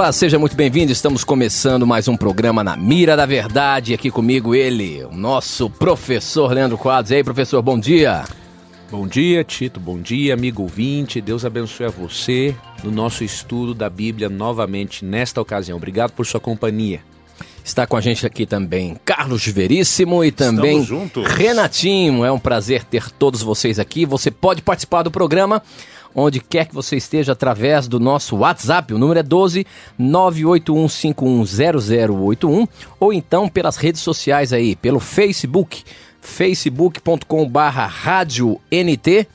[0.00, 0.90] Olá, seja muito bem-vindo.
[0.90, 3.92] Estamos começando mais um programa na Mira da Verdade.
[3.92, 7.10] Aqui comigo ele, o nosso professor Leandro Quadros.
[7.10, 8.24] E aí, professor, bom dia.
[8.90, 9.78] Bom dia, Tito.
[9.78, 11.20] Bom dia, amigo ouvinte.
[11.20, 15.76] Deus abençoe a você no nosso estudo da Bíblia novamente nesta ocasião.
[15.76, 17.02] Obrigado por sua companhia.
[17.62, 20.82] Está com a gente aqui também Carlos Veríssimo e também
[21.36, 22.24] Renatinho.
[22.24, 24.06] É um prazer ter todos vocês aqui.
[24.06, 25.62] Você pode participar do programa
[26.14, 28.94] onde quer que você esteja, através do nosso WhatsApp.
[28.94, 29.66] O número é 12
[29.98, 35.82] 981510081 ou então pelas redes sociais aí, pelo Facebook,
[36.20, 39.26] facebook.com barra rádio NT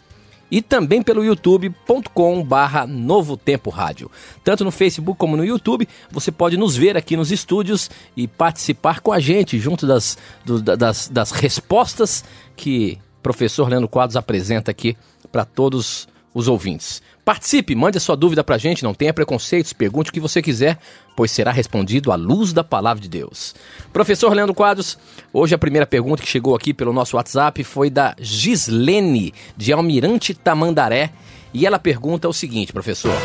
[0.50, 4.12] e também pelo youtube.com barra Novo Tempo Rádio.
[4.44, 9.00] Tanto no Facebook como no YouTube, você pode nos ver aqui nos estúdios e participar
[9.00, 12.24] com a gente junto das, do, das, das respostas
[12.56, 14.96] que professor Leandro Quadros apresenta aqui
[15.32, 17.02] para todos os ouvintes.
[17.24, 20.42] Participe, mande a sua dúvida para a gente, não tenha preconceitos, pergunte o que você
[20.42, 20.78] quiser,
[21.16, 23.56] pois será respondido à luz da palavra de Deus.
[23.94, 25.00] Professor Leandro Quadros,
[25.32, 30.34] hoje a primeira pergunta que chegou aqui pelo nosso WhatsApp foi da Gislene, de Almirante
[30.34, 31.12] Tamandaré,
[31.54, 33.16] e ela pergunta o seguinte, professor.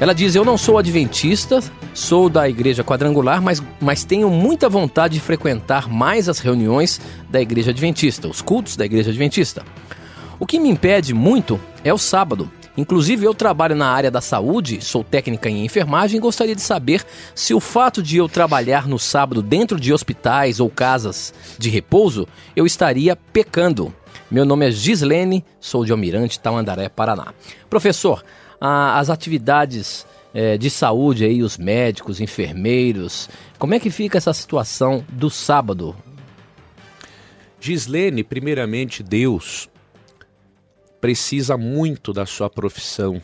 [0.00, 1.60] Ela diz: Eu não sou adventista,
[1.94, 7.00] sou da igreja quadrangular, mas, mas tenho muita vontade de frequentar mais as reuniões
[7.30, 9.64] da igreja adventista, os cultos da igreja adventista.
[10.38, 12.50] O que me impede muito é o sábado.
[12.76, 17.04] Inclusive, eu trabalho na área da saúde, sou técnica em enfermagem e gostaria de saber
[17.32, 22.26] se o fato de eu trabalhar no sábado dentro de hospitais ou casas de repouso,
[22.56, 23.94] eu estaria pecando.
[24.28, 27.32] Meu nome é Gislene, sou de Almirante, Tamandaré, Paraná.
[27.70, 28.24] Professor,
[28.60, 35.04] as atividades é, de saúde aí, os médicos, enfermeiros, como é que fica essa situação
[35.08, 35.94] do sábado?
[37.60, 39.70] Gislene, primeiramente, Deus
[41.04, 43.20] precisa muito da sua profissão,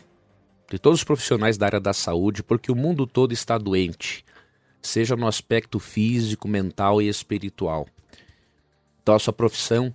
[0.71, 4.23] de todos os profissionais da área da saúde, porque o mundo todo está doente,
[4.83, 7.89] seja no aspecto físico, mental e espiritual.
[9.03, 9.95] Então, a sua profissão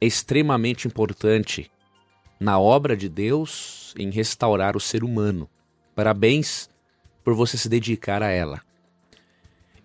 [0.00, 1.70] é extremamente importante
[2.40, 5.50] na obra de Deus em restaurar o ser humano.
[5.94, 6.70] Parabéns
[7.22, 8.62] por você se dedicar a ela.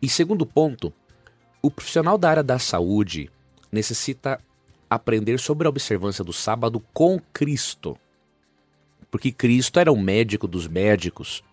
[0.01, 0.93] E segundo ponto,
[1.61, 3.29] o profissional da área da saúde
[3.69, 4.39] necessita
[4.95, 7.97] aprender sobre a observância do sábado com Cristo.
[9.09, 11.43] Porque Cristo era o médico dos médicos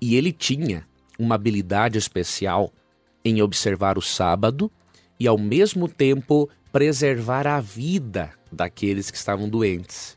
[0.00, 0.86] e ele tinha
[1.18, 2.72] uma habilidade especial
[3.24, 4.70] em observar o sábado
[5.18, 10.16] e ao mesmo tempo preservar a vida daqueles que estavam doentes.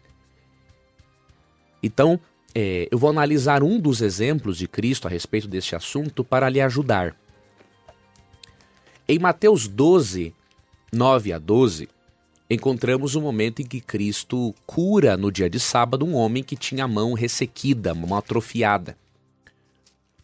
[1.83, 2.19] Então,
[2.55, 6.61] é, eu vou analisar um dos exemplos de Cristo a respeito deste assunto para lhe
[6.61, 7.15] ajudar.
[9.07, 10.33] Em Mateus 12,
[10.91, 11.89] 9 a 12,
[12.49, 16.85] encontramos o momento em que Cristo cura no dia de sábado um homem que tinha
[16.85, 18.97] a mão ressequida, a mão atrofiada.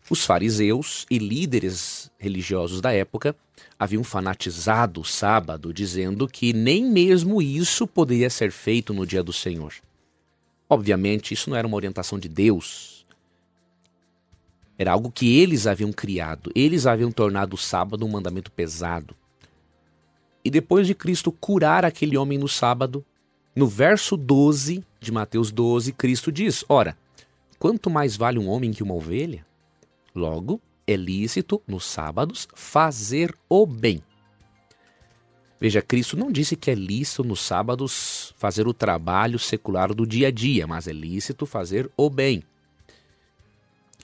[0.09, 3.35] Os fariseus e líderes religiosos da época
[3.79, 9.31] haviam fanatizado o sábado, dizendo que nem mesmo isso poderia ser feito no dia do
[9.31, 9.73] Senhor.
[10.69, 13.05] Obviamente, isso não era uma orientação de Deus.
[14.77, 16.51] Era algo que eles haviam criado.
[16.55, 19.15] Eles haviam tornado o sábado um mandamento pesado.
[20.43, 23.05] E depois de Cristo curar aquele homem no sábado,
[23.55, 26.97] no verso 12 de Mateus 12, Cristo diz: Ora,
[27.59, 29.45] quanto mais vale um homem que uma ovelha?
[30.15, 34.03] Logo, é lícito nos sábados fazer o bem.
[35.59, 40.29] Veja, Cristo não disse que é lícito nos sábados fazer o trabalho secular do dia
[40.29, 42.43] a dia, mas é lícito fazer o bem.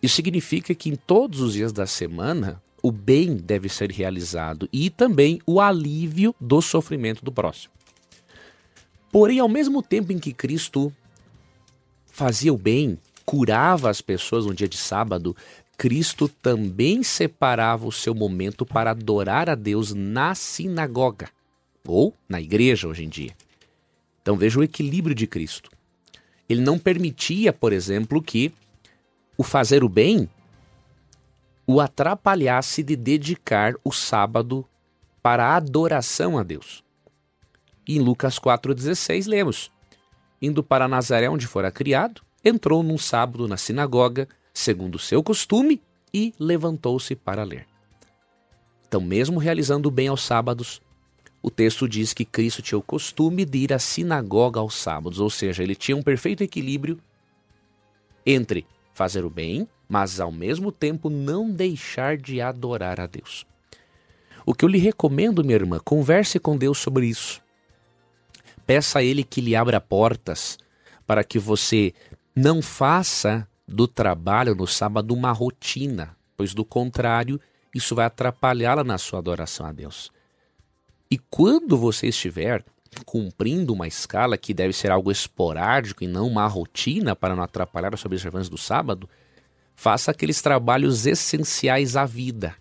[0.02, 4.89] Isso significa que em todos os dias da semana o bem deve ser realizado e
[4.89, 7.74] também o alívio do sofrimento do próximo.
[9.12, 10.94] Porém, ao mesmo tempo em que Cristo
[12.06, 15.36] fazia o bem, curava as pessoas no dia de sábado,
[15.78, 21.28] Cristo também separava o seu momento para adorar a Deus na sinagoga
[21.86, 23.36] ou na igreja hoje em dia.
[24.22, 25.69] Então veja o equilíbrio de Cristo.
[26.48, 28.54] Ele não permitia, por exemplo, que
[29.38, 30.30] o fazer o bem
[31.68, 34.66] o atrapalhasse de dedicar o sábado
[35.22, 36.81] para a adoração a Deus.
[37.86, 39.69] E em Lucas 4,16 lemos:
[40.42, 45.81] Indo para Nazaré, onde fora criado, entrou num sábado na sinagoga, segundo seu costume,
[46.14, 47.68] e levantou-se para ler.
[48.88, 50.81] Então, mesmo realizando o bem aos sábados,
[51.44, 55.30] o texto diz que Cristo tinha o costume de ir à sinagoga aos sábados, ou
[55.30, 56.98] seja, ele tinha um perfeito equilíbrio
[58.25, 63.45] entre fazer o bem, mas ao mesmo tempo não deixar de adorar a Deus.
[64.45, 67.42] O que eu lhe recomendo, minha irmã, converse com Deus sobre isso.
[68.66, 70.57] Peça a Ele que lhe abra portas
[71.06, 71.94] para que você
[72.36, 77.39] não faça do trabalho no sábado uma rotina, pois do contrário,
[77.74, 80.12] isso vai atrapalhá-la na sua adoração a Deus.
[81.10, 82.63] E quando você estiver
[83.06, 87.94] cumprindo uma escala que deve ser algo esporádico e não uma rotina para não atrapalhar
[87.94, 89.10] as observâncias do sábado,
[89.77, 92.56] faça aqueles trabalhos essenciais à vida.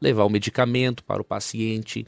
[0.00, 2.06] Levar o medicamento para o paciente,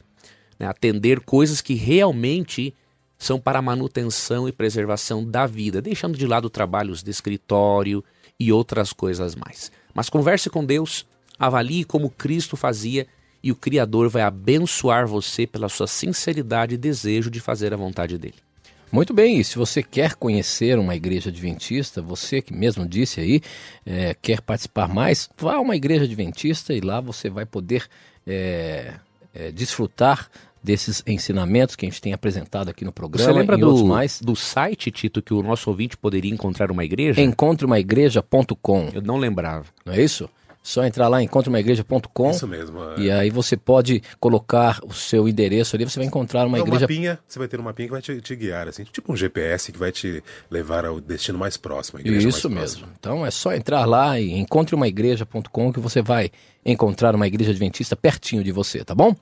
[0.59, 2.73] né, atender coisas que realmente
[3.17, 8.03] são para a manutenção e preservação da vida, deixando de lado trabalhos de escritório
[8.39, 9.71] e outras coisas mais.
[9.93, 11.05] Mas converse com Deus,
[11.37, 13.05] avalie como Cristo fazia
[13.43, 18.17] e o Criador vai abençoar você pela sua sinceridade e desejo de fazer a vontade
[18.17, 18.48] dele.
[18.91, 23.41] Muito bem, e se você quer conhecer uma igreja adventista, você que mesmo disse aí,
[23.85, 27.87] é, quer participar mais, vá a uma igreja adventista e lá você vai poder
[28.25, 28.95] é,
[29.33, 30.29] é, desfrutar
[30.61, 33.31] desses ensinamentos que a gente tem apresentado aqui no programa.
[33.31, 34.19] Você lembra do, mais.
[34.19, 37.21] do site, Tito, que o nosso ouvinte poderia encontrar uma igreja?
[37.21, 38.89] Encontreumaigreja.com.
[38.93, 39.65] Eu não lembrava.
[39.85, 40.29] Não é isso?
[40.69, 42.29] Só entrar lá, encontreumaigreja.com.
[42.29, 42.79] Isso mesmo.
[42.91, 42.99] É.
[42.99, 46.81] E aí você pode colocar o seu endereço ali, você vai encontrar uma é igreja.
[46.81, 49.71] Mapinha, você vai ter um mapinha que vai te, te, guiar, assim, tipo um GPS
[49.71, 51.99] que vai te levar ao destino mais próximo.
[52.05, 52.81] Isso mesmo.
[52.81, 52.89] Próxima.
[52.99, 56.29] Então é só entrar lá e encontreumaigreja.com que você vai
[56.63, 59.15] encontrar uma igreja adventista pertinho de você, tá bom?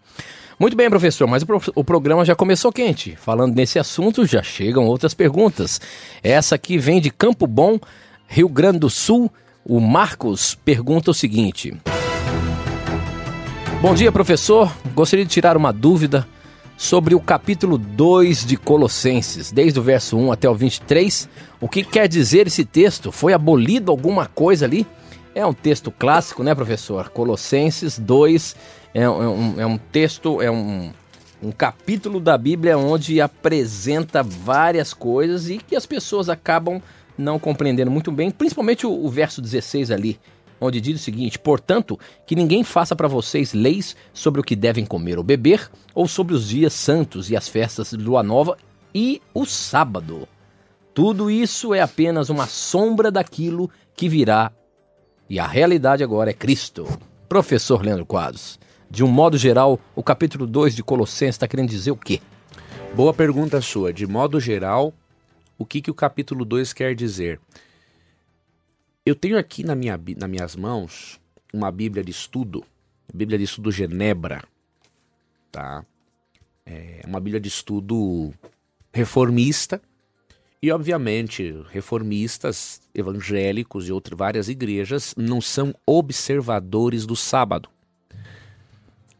[0.60, 3.16] Muito bem, professor, mas o, pro, o, programa já começou quente.
[3.16, 5.80] Falando nesse assunto, já chegam outras perguntas.
[6.22, 7.80] Essa aqui vem de Campo Bom,
[8.28, 9.32] Rio Grande do Sul.
[9.69, 11.75] O Marcos pergunta o seguinte:
[13.81, 14.74] Bom dia, professor.
[14.96, 16.25] Gostaria de tirar uma dúvida
[16.78, 21.28] sobre o capítulo 2 de Colossenses, desde o verso 1 até o 23.
[21.60, 23.12] O que quer dizer esse texto?
[23.12, 24.88] Foi abolido alguma coisa ali?
[25.36, 27.10] É um texto clássico, né, professor?
[27.10, 28.56] Colossenses 2
[28.94, 30.92] é, é, um, é um texto, é um,
[31.44, 36.81] um capítulo da Bíblia onde apresenta várias coisas e que as pessoas acabam
[37.18, 40.19] não compreendendo muito bem, principalmente o, o verso 16 ali,
[40.60, 44.86] onde diz o seguinte: Portanto, que ninguém faça para vocês leis sobre o que devem
[44.86, 48.58] comer ou beber, ou sobre os dias santos e as festas de lua nova
[48.94, 50.28] e o sábado.
[50.94, 54.52] Tudo isso é apenas uma sombra daquilo que virá,
[55.30, 56.88] e a realidade agora é Cristo.
[57.28, 58.58] Professor Leandro Quadros,
[58.90, 62.22] de um modo geral, o capítulo 2 de Colossenses está querendo dizer o quê?
[62.96, 63.92] Boa pergunta sua.
[63.92, 64.94] De modo geral,
[65.57, 67.39] o que, que o capítulo 2 quer dizer?
[69.06, 71.19] Eu tenho aqui na minha, nas minhas mãos
[71.54, 72.63] uma Bíblia de estudo,
[73.13, 74.44] Bíblia de estudo Genebra,
[75.51, 75.86] tá?
[76.65, 78.33] É uma Bíblia de estudo
[78.94, 79.81] reformista
[80.62, 87.69] e, obviamente, reformistas, evangélicos e outras várias igrejas não são observadores do sábado.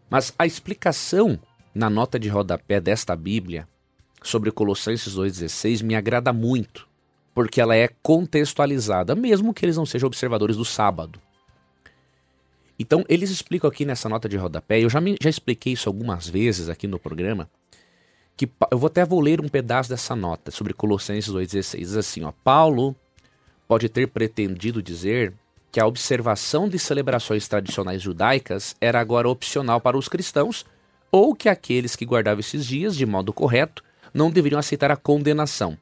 [0.10, 1.40] Mas a explicação
[1.74, 3.68] na nota de rodapé desta Bíblia
[4.28, 6.88] sobre Colossenses 2,16 me agrada muito,
[7.34, 11.20] porque ela é contextualizada, mesmo que eles não sejam observadores do sábado.
[12.78, 16.28] Então, eles explicam aqui nessa nota de rodapé, eu já, me, já expliquei isso algumas
[16.28, 17.50] vezes aqui no programa,
[18.36, 21.80] que eu vou até vou ler um pedaço dessa nota sobre Colossenses 2,16.
[21.80, 22.96] Diz assim, ó, Paulo
[23.68, 25.34] pode ter pretendido dizer
[25.72, 30.66] que a observação de celebrações tradicionais judaicas era agora opcional para os cristãos,
[31.12, 35.78] ou que aqueles que guardavam esses dias de modo correto não deveriam aceitar a condenação.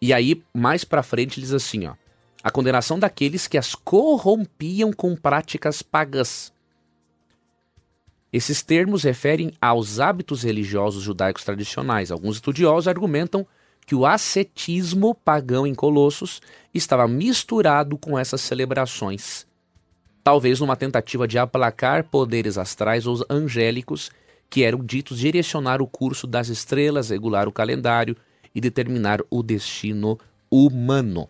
[0.00, 1.94] E aí, mais para frente, diz assim, ó:
[2.42, 6.52] a condenação daqueles que as corrompiam com práticas pagãs.
[8.32, 12.10] Esses termos referem aos hábitos religiosos judaicos tradicionais.
[12.10, 13.46] Alguns estudiosos argumentam
[13.86, 16.42] que o ascetismo pagão em Colossos
[16.74, 19.46] estava misturado com essas celebrações,
[20.22, 24.10] talvez numa tentativa de aplacar poderes astrais ou angélicos
[24.50, 28.16] que eram ditos direcionar o curso das estrelas, regular o calendário
[28.54, 30.18] e determinar o destino
[30.50, 31.28] humano.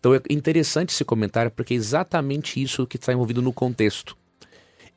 [0.00, 4.16] Então é interessante esse comentário porque é exatamente isso que está envolvido no contexto.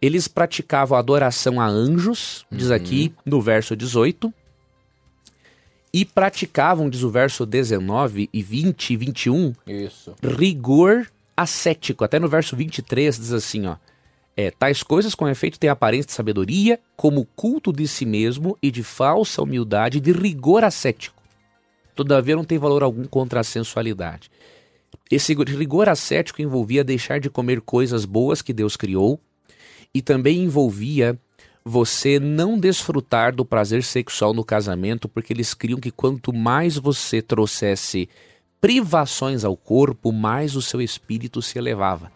[0.01, 2.75] Eles praticavam adoração a anjos, diz uhum.
[2.75, 4.33] aqui no verso 18,
[5.93, 10.15] e praticavam, diz o verso 19 e 20 e 21, isso.
[10.23, 12.03] rigor ascético.
[12.03, 13.75] Até no verso 23 diz assim, ó:
[14.35, 18.71] é, tais coisas, com efeito, têm aparência de sabedoria, como culto de si mesmo e
[18.71, 21.21] de falsa humildade, de rigor ascético.
[21.95, 24.31] Todavia, não tem valor algum contra a sensualidade.
[25.09, 29.19] Esse rigor ascético envolvia deixar de comer coisas boas que Deus criou
[29.93, 31.19] e também envolvia
[31.63, 37.21] você não desfrutar do prazer sexual no casamento, porque eles criam que quanto mais você
[37.21, 38.09] trouxesse
[38.59, 42.11] privações ao corpo, mais o seu espírito se elevava.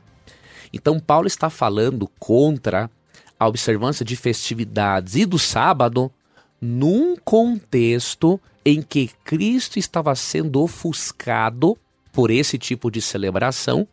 [0.76, 2.92] Então, Paulo está falando contra
[3.40, 6.12] a observância de festividades e do sábado
[6.60, 11.78] num contexto em que Cristo estava sendo ofuscado
[12.12, 13.88] por esse tipo de celebração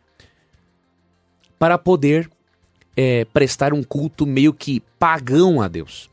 [1.57, 2.29] para poder
[2.97, 6.09] é, prestar um culto meio que pagão a Deus.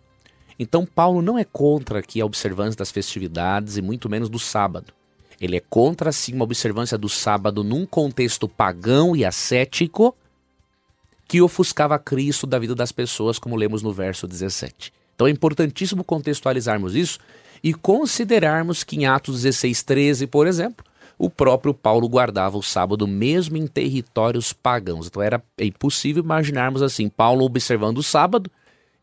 [0.57, 4.93] Então, Paulo não é contra aqui a observância das festividades e muito menos do sábado.
[5.41, 10.15] Ele é contra, sim, uma observância do sábado num contexto pagão e ascético
[11.31, 14.93] que ofuscava Cristo da vida das pessoas, como lemos no verso 17.
[15.15, 17.21] Então é importantíssimo contextualizarmos isso
[17.63, 20.85] e considerarmos que em Atos 16, 13, por exemplo,
[21.17, 25.07] o próprio Paulo guardava o sábado mesmo em territórios pagãos.
[25.07, 28.51] Então era impossível imaginarmos assim, Paulo observando o sábado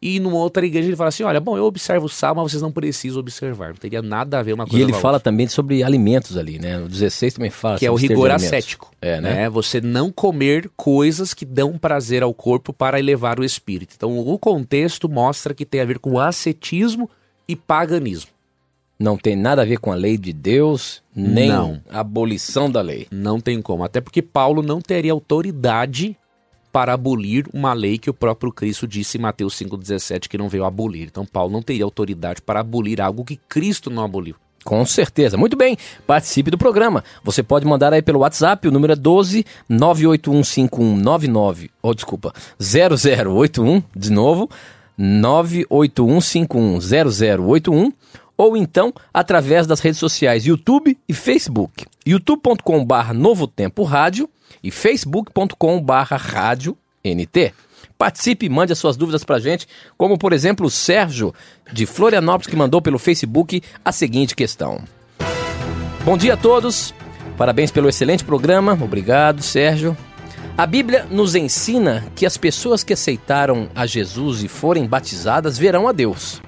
[0.02, 2.62] e numa outra igreja ele fala assim: olha, bom, eu observo o sábado, mas vocês
[2.62, 3.70] não precisam observar.
[3.70, 5.32] Não teria nada a ver uma coisa E ele fala outra.
[5.32, 6.80] também sobre alimentos ali, né?
[6.80, 8.92] O 16 também fala que é o rigor ascético.
[9.02, 9.50] É, né?
[9.50, 13.94] Você não comer coisas que dão prazer ao corpo para elevar o espírito.
[13.98, 17.10] Então, o contexto mostra que tem a ver com ascetismo
[17.48, 18.32] e paganismo.
[19.00, 21.80] Não tem nada a ver com a lei de Deus, nem Não.
[21.90, 23.08] a abolição da lei.
[23.12, 23.84] Não tem como.
[23.84, 26.18] Até porque Paulo não teria autoridade
[26.78, 30.64] para abolir uma lei que o próprio Cristo disse em Mateus 5,17 que não veio
[30.64, 31.08] abolir.
[31.08, 34.36] Então, Paulo não teria autoridade para abolir algo que Cristo não aboliu.
[34.64, 35.38] Com certeza.
[35.38, 37.04] Muito bem, participe do programa.
[37.24, 44.12] Você pode mandar aí pelo WhatsApp, o número é 12 9815199, ou desculpa, 0081, de
[44.12, 44.48] novo,
[45.00, 47.92] 981510081,
[48.38, 51.86] ou então através das redes sociais YouTube e Facebook.
[52.06, 54.30] youtube.com.br Novo Tempo Rádio
[54.64, 57.54] e facebook.com.br Rádio NT.
[57.98, 59.68] Participe mande as suas dúvidas pra gente,
[59.98, 61.34] como por exemplo o Sérgio
[61.74, 64.84] de Florianópolis que mandou pelo Facebook a seguinte questão.
[66.06, 66.94] Bom dia a todos.
[67.38, 68.74] Parabéns pelo excelente programa.
[68.74, 69.98] Obrigado, Sérgio.
[70.58, 75.88] A Bíblia nos ensina que as pessoas que aceitaram a Jesus e forem batizadas verão
[75.88, 76.42] a Deus.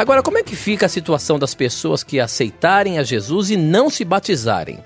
[0.00, 3.90] Agora, como é que fica a situação das pessoas que aceitarem a Jesus e não
[3.90, 4.78] se batizarem?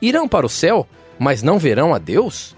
[0.00, 0.86] Irão para o céu,
[1.18, 2.54] mas não verão a Deus?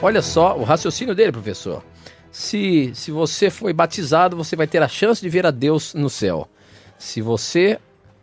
[0.00, 1.82] Olha só o raciocínio dele, professor.
[2.30, 6.08] Se, se você foi batizado, você vai ter a chance de ver a Deus no
[6.08, 6.48] céu.
[6.98, 7.78] Se você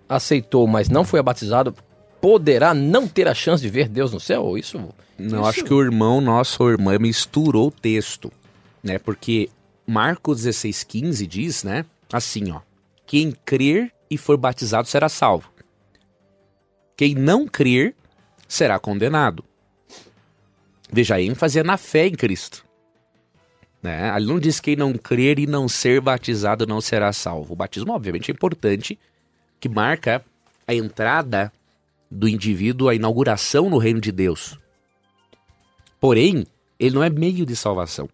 [0.08, 1.76] aceitou, mas não foi batizado,
[2.22, 4.58] poderá não ter a chance de ver Deus no céu?
[4.58, 4.78] Isso.
[5.20, 8.32] Não, isso- acho que o irmão nosso ou irmã misturou o texto,
[8.82, 8.98] né?
[9.00, 9.50] Porque
[9.86, 11.84] Marcos 16,15 diz, né?
[12.14, 12.60] Assim, ó.
[13.06, 15.52] Quem crer e for batizado será salvo.
[16.98, 17.96] Quem não crer
[18.48, 19.44] será condenado.
[20.92, 22.66] Veja, a ênfase é na fé em Cristo.
[23.82, 24.16] Né?
[24.16, 27.54] Ele não diz quem não crer e não ser batizado não será salvo.
[27.54, 28.98] O batismo, obviamente, é importante,
[29.60, 30.24] que marca
[30.68, 31.52] a entrada
[32.10, 34.58] do indivíduo, a inauguração no reino de Deus.
[36.00, 36.46] Porém,
[36.80, 38.10] ele não é meio de salvação.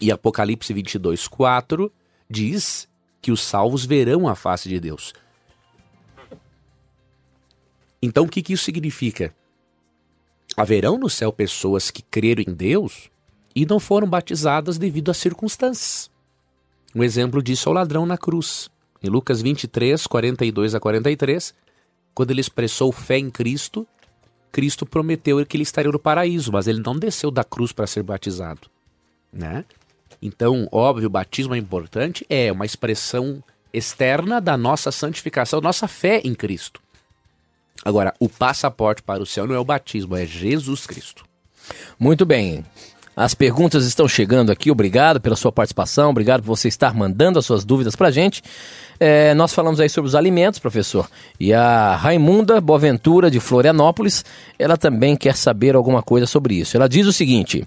[0.00, 1.92] E Apocalipse 22, 4
[2.28, 2.88] diz
[3.26, 5.12] que os salvos verão a face de Deus.
[8.00, 9.34] Então, o que, que isso significa?
[10.56, 13.10] Haverão no céu pessoas que creram em Deus
[13.52, 16.08] e não foram batizadas devido às circunstâncias.
[16.94, 18.70] Um exemplo disso é o ladrão na cruz.
[19.02, 21.52] Em Lucas 23, 42 a 43,
[22.14, 23.84] quando ele expressou fé em Cristo,
[24.52, 28.04] Cristo prometeu que ele estaria no paraíso, mas ele não desceu da cruz para ser
[28.04, 28.70] batizado,
[29.32, 29.64] né?
[30.20, 33.42] Então, óbvio, o batismo é importante, é uma expressão
[33.72, 36.80] externa da nossa santificação, nossa fé em Cristo.
[37.84, 41.24] Agora, o passaporte para o céu não é o batismo, é Jesus Cristo.
[41.98, 42.64] Muito bem.
[43.16, 44.70] As perguntas estão chegando aqui.
[44.70, 46.10] Obrigado pela sua participação.
[46.10, 48.42] Obrigado por você estar mandando as suas dúvidas para a gente.
[49.00, 51.08] É, nós falamos aí sobre os alimentos, professor.
[51.40, 54.22] E a Raimunda Boaventura, de Florianópolis,
[54.58, 56.76] ela também quer saber alguma coisa sobre isso.
[56.76, 57.66] Ela diz o seguinte: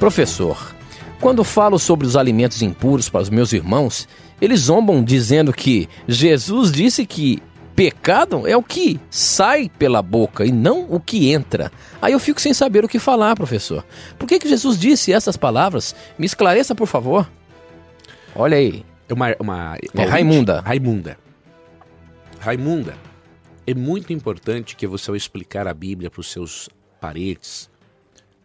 [0.00, 0.74] Professor,
[1.20, 4.08] quando falo sobre os alimentos impuros para os meus irmãos,
[4.40, 7.42] eles zombam dizendo que Jesus disse que
[7.74, 11.70] pecado é o que sai pela boca e não o que entra.
[12.00, 13.84] Aí eu fico sem saber o que falar, professor.
[14.18, 15.94] Por que, que Jesus disse essas palavras?
[16.18, 17.30] Me esclareça, por favor.
[18.34, 18.84] Olha aí.
[19.08, 20.60] É uma, uma, É Raimunda.
[20.60, 21.18] Raimunda.
[22.40, 22.94] Raimunda,
[23.66, 26.68] é muito importante que você ao explicar a Bíblia para os seus
[27.00, 27.68] parentes.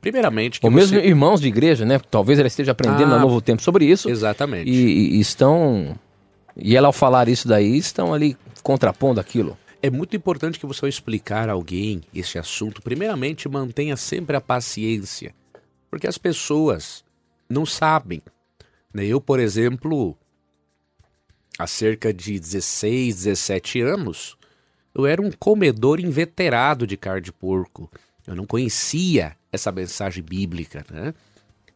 [0.02, 1.06] Primeiramente, que Ou mesmo você...
[1.06, 2.00] irmãos de igreja, né?
[2.10, 4.10] Talvez ela esteja aprendendo Ah, há novo tempo sobre isso.
[4.10, 4.70] Exatamente.
[4.70, 5.96] E, e- e estão.
[6.58, 9.58] E ela, ao falar isso daí, estão ali contrapondo aquilo.
[9.82, 14.42] É muito importante que você ao explicar a alguém esse assunto, primeiramente mantenha sempre a
[14.42, 15.34] paciência,
[15.90, 17.04] porque as pessoas
[17.50, 18.22] não sabem.
[18.94, 19.06] Né?
[19.06, 20.16] Eu, por exemplo,
[21.58, 24.38] há cerca de 16, 17 anos,
[24.94, 27.90] eu era um comedor inveterado de carne de porco.
[28.26, 31.14] Eu não conhecia essa mensagem bíblica, né?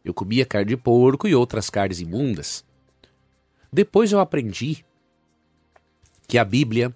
[0.04, 2.64] Eu comia carne de porco e outras carnes imundas.
[3.72, 4.84] Depois eu aprendi
[6.28, 6.94] que a Bíblia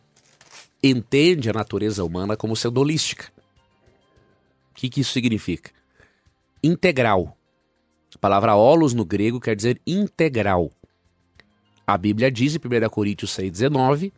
[0.83, 3.31] entende a natureza humana como sendo holística.
[4.71, 5.71] O que, que isso significa?
[6.63, 7.37] Integral.
[8.15, 10.71] A palavra holos no grego quer dizer integral.
[11.87, 14.13] A Bíblia diz em 1 Coríntios 6,19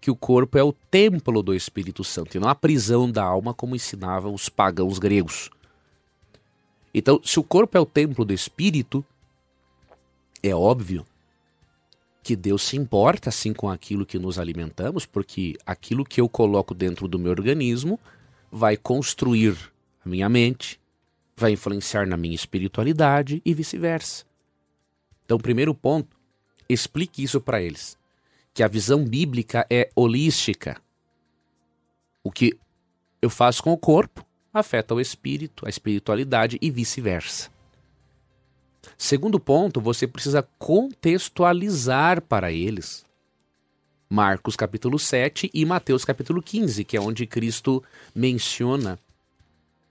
[0.00, 3.52] que o corpo é o templo do Espírito Santo e não a prisão da alma,
[3.52, 5.50] como ensinavam os pagãos gregos.
[6.94, 9.04] Então, se o corpo é o templo do Espírito,
[10.42, 11.04] é óbvio
[12.22, 16.74] que Deus se importa assim com aquilo que nos alimentamos, porque aquilo que eu coloco
[16.74, 17.98] dentro do meu organismo
[18.50, 19.56] vai construir
[20.04, 20.80] a minha mente,
[21.36, 24.24] vai influenciar na minha espiritualidade e vice-versa.
[25.24, 26.16] Então, primeiro ponto,
[26.68, 27.96] explique isso para eles,
[28.58, 30.82] que a visão bíblica é holística.
[32.24, 32.58] O que
[33.22, 37.50] eu faço com o corpo afeta o espírito, a espiritualidade e vice-versa.
[38.98, 43.06] Segundo ponto, você precisa contextualizar para eles
[44.10, 47.80] Marcos capítulo 7 e Mateus capítulo 15, que é onde Cristo
[48.12, 48.98] menciona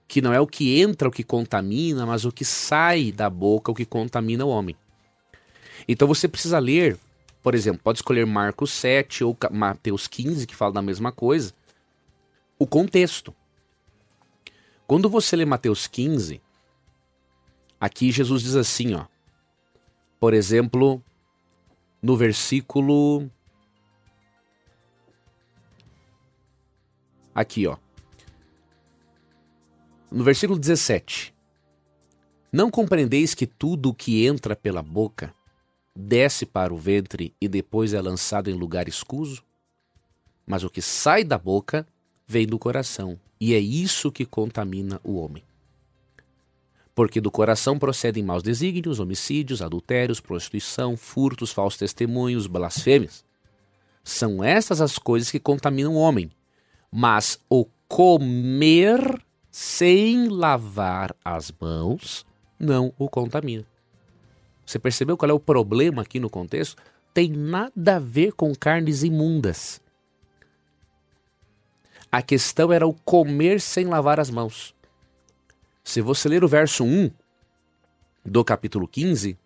[0.06, 3.72] que não é o que entra o que contamina, mas o que sai da boca
[3.72, 4.76] o que contamina o homem.
[5.88, 6.98] Então você precisa ler,
[7.42, 11.52] por exemplo, pode escolher Marcos 7 ou Mateus 15, que fala da mesma coisa,
[12.58, 13.34] o contexto.
[14.86, 16.40] Quando você lê Mateus 15,
[17.80, 19.06] aqui Jesus diz assim, ó.
[20.18, 21.02] Por exemplo,
[22.02, 23.30] no versículo
[27.34, 27.76] aqui, ó.
[30.10, 31.34] No versículo 17.
[32.50, 35.34] Não compreendeis que tudo o que entra pela boca
[36.00, 39.42] desce para o ventre e depois é lançado em lugar escuso?
[40.46, 41.84] Mas o que sai da boca
[42.24, 45.42] vem do coração, e é isso que contamina o homem.
[46.94, 53.24] Porque do coração procedem maus desígnios, homicídios, adultérios, prostituição, furtos, falsos testemunhos, blasfêmias.
[54.02, 56.30] São estas as coisas que contaminam o homem.
[56.90, 59.00] Mas o comer
[59.50, 62.26] sem lavar as mãos
[62.58, 63.64] não o contamina.
[64.68, 66.76] Você percebeu qual é o problema aqui no contexto?
[67.14, 69.80] Tem nada a ver com carnes imundas.
[72.12, 74.74] A questão era o comer sem lavar as mãos.
[75.82, 77.10] Se você ler o verso 1
[78.22, 79.38] do capítulo 15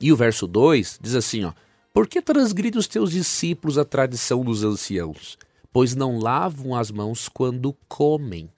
[0.00, 1.52] e o verso 2, diz assim, ó:
[1.94, 5.38] Por que transgride os teus discípulos a tradição dos anciãos?
[5.72, 8.50] Pois não lavam as mãos quando comem.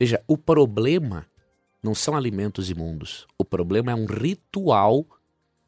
[0.00, 1.26] Veja, o problema
[1.84, 3.26] não são alimentos imundos.
[3.36, 5.06] O problema é um ritual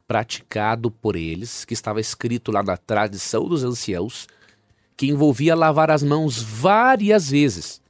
[0.07, 4.27] praticado por eles, que estava escrito lá na tradição dos anciãos,
[4.95, 7.81] que envolvia lavar as mãos várias vezes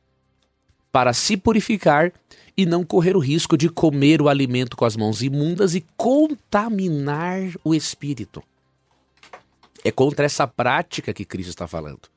[0.92, 2.12] para se purificar
[2.58, 7.40] e não correr o risco de comer o alimento com as mãos imundas e contaminar
[7.64, 8.44] o espírito.
[9.86, 12.10] É contra essa prática que Cristo está falando.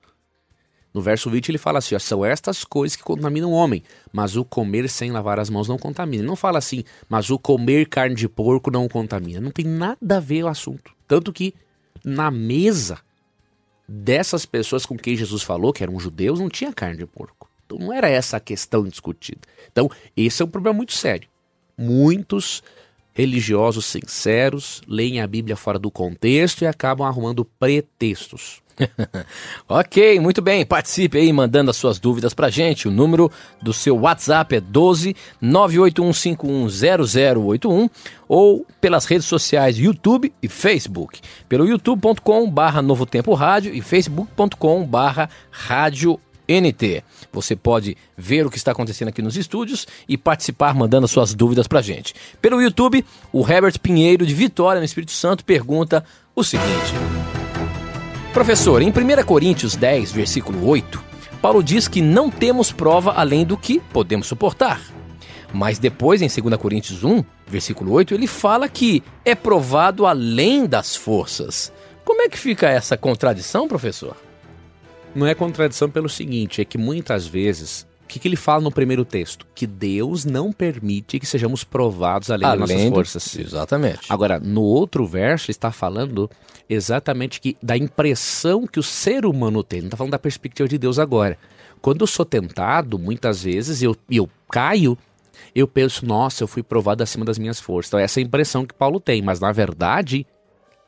[0.93, 4.37] No verso 20 ele fala assim: ó, são estas coisas que contaminam o homem, mas
[4.37, 6.23] o comer sem lavar as mãos não contamina.
[6.23, 9.41] Ele não fala assim, mas o comer carne de porco não contamina.
[9.41, 10.93] Não tem nada a ver o assunto.
[11.07, 11.55] Tanto que
[12.05, 12.99] na mesa
[13.87, 17.49] dessas pessoas com quem Jesus falou, que eram judeus, não tinha carne de porco.
[17.67, 19.41] Então não era essa a questão discutida.
[19.71, 21.29] Então, esse é um problema muito sério.
[21.77, 22.63] Muitos
[23.13, 28.63] religiosos sinceros leem a Bíblia fora do contexto e acabam arrumando pretextos.
[29.69, 30.65] ok, muito bem.
[30.65, 32.87] Participe aí mandando as suas dúvidas pra gente.
[32.89, 37.91] O número do seu WhatsApp é 12 981510081
[38.29, 41.21] ou pelas redes sociais YouTube e Facebook.
[41.49, 47.05] Pelo youtube.com barra Novo Tempo Rádio e facebook.com barra Rádio NT.
[47.33, 51.69] Você pode ver o que está acontecendo aqui nos estúdios e participar mandando suas dúvidas
[51.69, 52.13] pra gente.
[52.43, 56.93] Pelo YouTube, o Herbert Pinheiro de Vitória, no Espírito Santo, pergunta o seguinte:
[58.33, 61.03] Professor, em 1 Coríntios 10, versículo 8,
[61.43, 64.81] Paulo diz que não temos prova além do que podemos suportar.
[65.53, 70.95] Mas depois, em 2 Coríntios 1, versículo 8, ele fala que é provado além das
[70.95, 71.73] forças.
[72.05, 74.17] Como é que fica essa contradição, professor?
[75.13, 79.05] Não é contradição pelo seguinte, é que muitas vezes que, que ele fala no primeiro
[79.05, 79.47] texto?
[79.55, 83.37] Que Deus não permite que sejamos provados além, das nossas forças.
[83.37, 84.01] Exatamente.
[84.09, 86.29] Agora, no outro verso, ele está falando
[86.71, 89.81] exatamente que, da impressão que o ser humano tem.
[89.81, 91.37] Não está falando da perspectiva de Deus agora.
[91.83, 94.97] Quando eu sou tentado, muitas vezes, eu, e eu caio,
[95.53, 97.91] eu penso, nossa, eu fui provado acima das minhas forças.
[97.91, 99.21] Então, essa é a impressão que Paulo tem.
[99.21, 100.25] Mas, na verdade,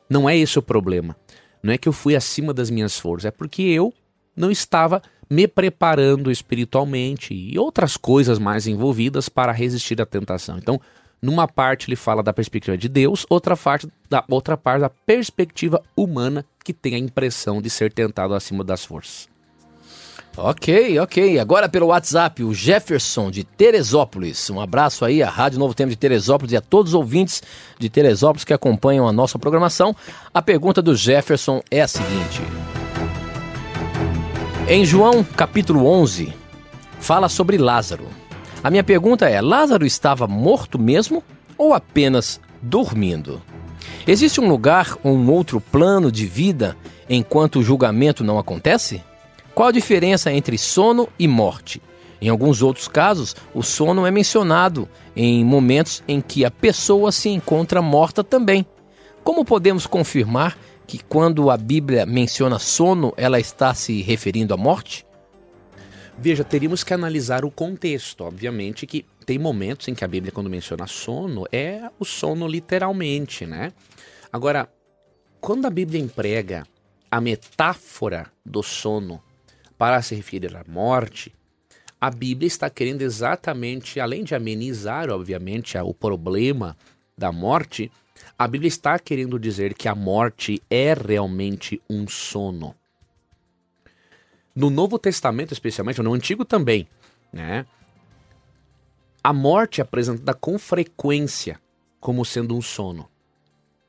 [0.09, 1.17] não é esse o problema.
[1.61, 3.93] Não é que eu fui acima das minhas forças, é porque eu
[4.35, 10.57] não estava me preparando espiritualmente e outras coisas mais envolvidas para resistir à tentação.
[10.57, 10.79] Então,
[11.23, 15.81] numa parte ele fala da perspectiva de Deus, outra parte da outra parte da perspectiva
[15.95, 19.29] humana que tem a impressão de ser tentado acima das forças.
[20.35, 21.39] Ok, ok.
[21.39, 24.49] Agora pelo WhatsApp, o Jefferson de Teresópolis.
[24.49, 27.41] Um abraço aí à Rádio Novo Tempo de Teresópolis e a todos os ouvintes
[27.79, 29.95] de Teresópolis que acompanham a nossa programação.
[30.33, 32.41] A pergunta do Jefferson é a seguinte:
[34.67, 36.33] Em João capítulo 11,
[36.99, 38.22] fala sobre Lázaro.
[38.63, 41.21] A minha pergunta é: Lázaro estava morto mesmo
[41.57, 43.41] ou apenas dormindo?
[44.07, 46.77] Existe um lugar ou um outro plano de vida
[47.09, 49.03] enquanto o julgamento não acontece?
[49.53, 51.81] Qual a diferença entre sono e morte?
[52.21, 57.27] Em alguns outros casos, o sono é mencionado em momentos em que a pessoa se
[57.27, 58.65] encontra morta também.
[59.25, 65.05] Como podemos confirmar que quando a Bíblia menciona sono, ela está se referindo à morte?
[66.17, 68.23] Veja, teríamos que analisar o contexto.
[68.23, 73.45] Obviamente que tem momentos em que a Bíblia, quando menciona sono, é o sono literalmente,
[73.45, 73.73] né?
[74.31, 74.69] Agora,
[75.41, 76.65] quando a Bíblia emprega
[77.09, 79.21] a metáfora do sono
[79.77, 81.33] para se referir à morte,
[81.99, 86.77] a Bíblia está querendo exatamente, além de amenizar, obviamente, o problema
[87.17, 87.91] da morte,
[88.37, 92.75] a Bíblia está querendo dizer que a morte é realmente um sono.
[94.55, 96.87] No Novo Testamento, especialmente, no Antigo também,
[97.31, 97.65] né?
[99.23, 101.59] A morte é apresentada com frequência
[101.99, 103.09] como sendo um sono,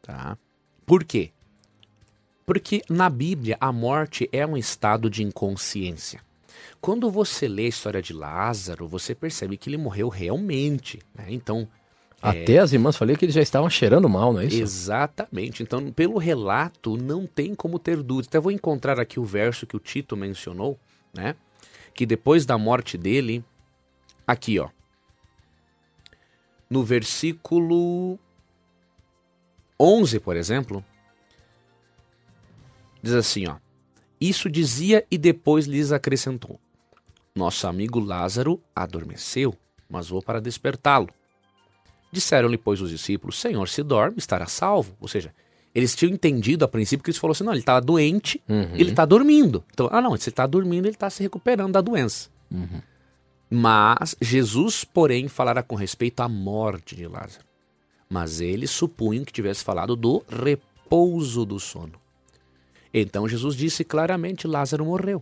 [0.01, 0.39] tá?
[0.87, 1.33] Por quê?
[2.47, 6.21] Porque na Bíblia a morte é um estado de inconsciência.
[6.81, 11.27] Quando você lê a história de Lázaro, você percebe que ele morreu realmente, né?
[11.29, 11.69] Então,
[12.25, 14.63] Até as irmãs falaram que eles já estavam cheirando mal, não é isso?
[14.63, 15.63] Exatamente.
[15.63, 18.29] Então, pelo relato, não tem como ter dúvida.
[18.29, 20.79] Até vou encontrar aqui o verso que o Tito mencionou,
[21.13, 21.37] né?
[21.93, 23.45] Que depois da morte dele,
[24.27, 24.71] aqui, ó.
[26.71, 28.19] No versículo
[29.79, 30.83] 11, por exemplo,
[33.03, 33.57] diz assim, ó.
[34.19, 36.59] Isso dizia e depois lhes acrescentou:
[37.35, 39.55] Nosso amigo Lázaro adormeceu,
[39.91, 41.11] mas vou para despertá-lo.
[42.15, 44.97] Disseram-lhe, pois, os discípulos: Senhor, se dorme, estará salvo.
[45.01, 45.35] Ou seja,
[45.75, 48.75] eles tinham entendido a princípio que eles falou assim: não, ele estava doente, Uhum.
[48.77, 49.65] ele está dormindo.
[49.73, 52.29] Então, ah, não, se ele está dormindo, ele está se recuperando da doença.
[52.51, 52.81] Uhum.
[53.51, 57.45] Mas Jesus, porém, falara com respeito à morte de Lázaro.
[58.09, 61.95] Mas eles supunham que tivesse falado do repouso do sono.
[62.93, 65.21] Então Jesus disse claramente: Lázaro morreu.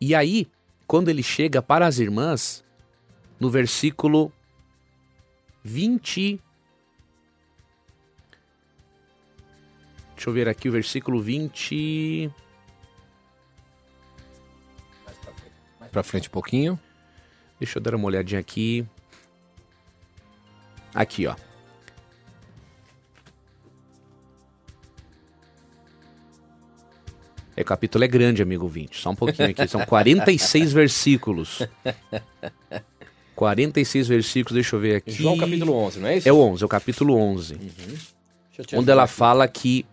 [0.00, 0.48] E aí,
[0.86, 2.64] quando ele chega para as irmãs,
[3.38, 4.32] no versículo
[5.68, 6.40] 20.
[10.14, 12.32] Deixa eu ver aqui o versículo 20.
[15.92, 16.78] Pra frente um pouquinho.
[17.60, 18.86] Deixa eu dar uma olhadinha aqui.
[20.94, 21.36] Aqui, ó.
[27.56, 29.00] É, o capítulo é grande, amigo 20.
[29.00, 29.66] Só um pouquinho aqui.
[29.68, 31.66] São 46 versículos.
[33.38, 35.12] 46 versículos, deixa eu ver aqui.
[35.12, 36.28] João capítulo 11, não é isso?
[36.28, 37.54] É o 11, é o capítulo 11.
[37.54, 38.12] Deixa
[38.58, 39.86] eu te Onde ela fala que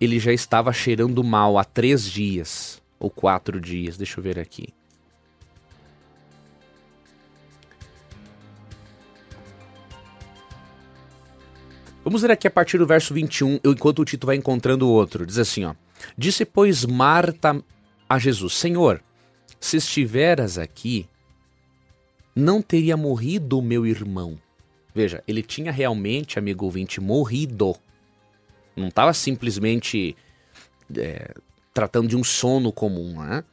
[0.00, 2.80] ele já estava cheirando mal há três dias.
[3.00, 3.96] Ou quatro dias.
[3.96, 4.68] Deixa eu ver aqui.
[12.04, 14.90] Vamos ler aqui a partir do verso 21, eu- enquanto o Tito vai encontrando o
[14.90, 15.24] outro.
[15.24, 15.74] Diz assim, ó.
[16.18, 17.62] Disse, pois, Marta
[18.08, 19.02] a Jesus, Senhor,
[19.58, 21.08] se estiveras aqui,
[22.34, 24.38] não teria morrido o meu irmão.
[24.94, 27.74] Veja, ele tinha realmente, amigo ouvinte, morrido.
[28.76, 30.16] Não estava simplesmente
[30.96, 31.34] é,
[31.72, 33.44] tratando de um sono comum, né?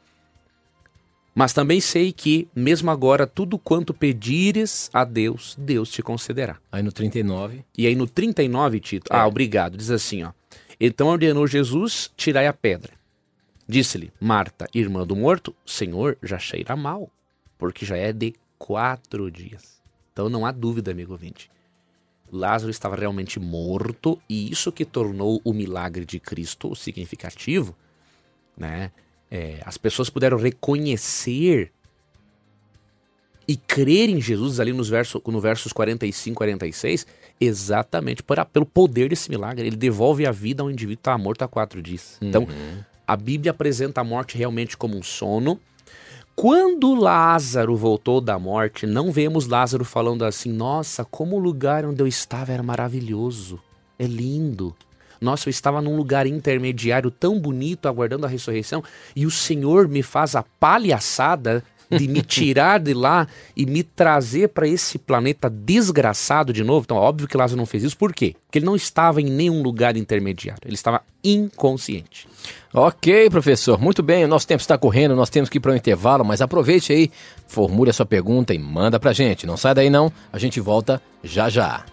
[1.34, 6.58] Mas também sei que, mesmo agora, tudo quanto pedires a Deus, Deus te concederá.
[6.72, 7.64] Aí no 39.
[7.78, 9.16] E aí no 39, Tito, É.
[9.16, 10.32] ah, obrigado, diz assim, ó.
[10.80, 12.92] Então ordenou Jesus, tirai a pedra.
[13.68, 17.10] Disse-lhe, Marta, irmã do morto, Senhor, já cheira mal,
[17.58, 18.34] porque já é de
[18.66, 19.82] quatro dias.
[20.14, 21.50] Então não há dúvida, amigo ouvinte.
[22.32, 27.76] Lázaro estava realmente morto e isso que tornou o milagre de Cristo significativo,
[28.56, 28.92] né?
[29.32, 31.72] é, as pessoas puderam reconhecer
[33.48, 37.08] e crer em Jesus ali nos versos, no versos 45 46,
[37.40, 39.66] exatamente por, pelo poder desse milagre.
[39.66, 42.18] Ele devolve a vida ao indivíduo que está morto há quatro dias.
[42.22, 42.48] Então,
[43.08, 45.60] a Bíblia apresenta a morte realmente como um sono.
[46.42, 52.02] Quando Lázaro voltou da morte, não vemos Lázaro falando assim: Nossa, como o lugar onde
[52.02, 53.62] eu estava era maravilhoso,
[54.00, 54.76] é lindo.
[55.22, 58.84] Nossa, eu estava num lugar intermediário tão bonito, aguardando a ressurreição,
[59.16, 61.64] e o Senhor me faz a palhaçada
[61.98, 66.84] de me tirar de lá e me trazer para esse planeta desgraçado de novo.
[66.86, 67.98] Então, óbvio que Lázaro não fez isso.
[67.98, 68.36] Por quê?
[68.46, 70.62] Porque ele não estava em nenhum lugar intermediário.
[70.66, 72.28] Ele estava inconsciente.
[72.74, 73.80] Ok, professor.
[73.80, 76.42] Muito bem, o nosso tempo está correndo, nós temos que ir para o intervalo, mas
[76.42, 77.12] aproveite aí,
[77.48, 79.46] formule a sua pergunta e manda para gente.
[79.46, 81.86] Não sai daí não, a gente volta já já.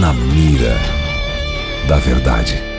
[0.00, 0.76] Na mira
[1.88, 2.75] da verdade.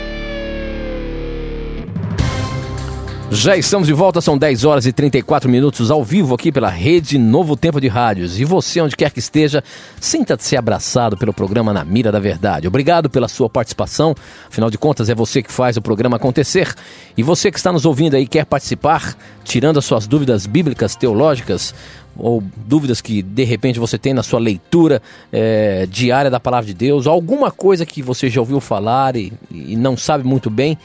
[3.29, 7.17] Já estamos de volta, são 10 horas e 34 minutos ao vivo aqui pela Rede
[7.17, 8.39] Novo Tempo de Rádios.
[8.39, 9.61] E você, onde quer que esteja,
[9.99, 12.69] sinta-se abraçado pelo programa Na Mira da Verdade.
[12.69, 14.15] Obrigado pela sua participação,
[14.47, 16.73] afinal de contas é você que faz o programa acontecer.
[17.17, 19.13] E você que está nos ouvindo aí quer participar,
[19.43, 21.75] tirando as suas dúvidas bíblicas, teológicas,
[22.17, 26.73] ou dúvidas que de repente você tem na sua leitura é, diária da palavra de
[26.73, 30.77] Deus, alguma coisa que você já ouviu falar e, e não sabe muito bem,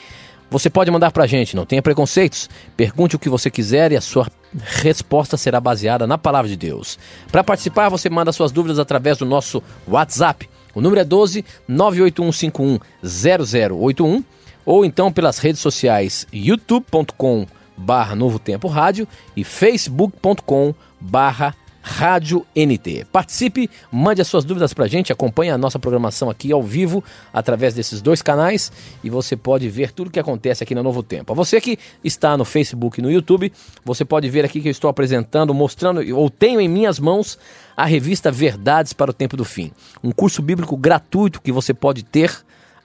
[0.52, 2.48] você pode mandar pra gente, não tenha preconceitos.
[2.76, 6.98] Pergunte o que você quiser e a sua resposta será baseada na palavra de Deus.
[7.30, 10.48] Para participar, você manda suas dúvidas através do nosso WhatsApp.
[10.74, 14.24] O número é 12 98151 0081
[14.64, 23.06] ou então pelas redes sociais youtube.com barra Novo Tempo Rádio e facebook.com barra Rádio NT.
[23.10, 27.74] Participe, mande as suas dúvidas pra gente, acompanhe a nossa programação aqui ao vivo através
[27.74, 28.70] desses dois canais
[29.02, 31.32] e você pode ver tudo o que acontece aqui na Novo Tempo.
[31.32, 33.52] A você que está no Facebook e no YouTube,
[33.84, 37.36] você pode ver aqui que eu estou apresentando, mostrando ou tenho em minhas mãos
[37.76, 39.72] a revista Verdades para o Tempo do Fim.
[40.04, 42.32] Um curso bíblico gratuito que você pode ter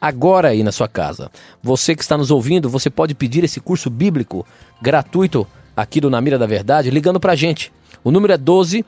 [0.01, 1.29] agora aí na sua casa.
[1.62, 4.45] Você que está nos ouvindo, você pode pedir esse curso bíblico
[4.81, 7.71] gratuito aqui do Na Mira da Verdade ligando pra gente.
[8.08, 8.86] O número é 12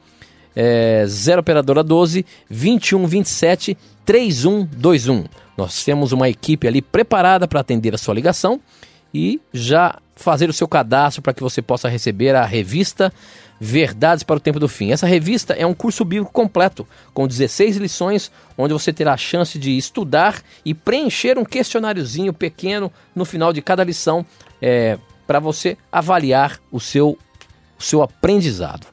[0.56, 5.26] é, 0 operadora 12 21 27 3121.
[5.58, 8.62] Nós temos uma equipe ali preparada para atender a sua ligação
[9.14, 13.12] e já fazer o seu cadastro para que você possa receber a revista
[13.60, 14.94] Verdades para o Tempo do Fim.
[14.94, 19.60] Essa revista é um curso bíblico completo, com 16 lições, onde você terá a chance
[19.60, 24.26] de estudar e preencher um questionáriozinho pequeno no final de cada lição
[24.62, 27.18] é, para você avaliar o seu,
[27.78, 28.88] o seu aprendizado.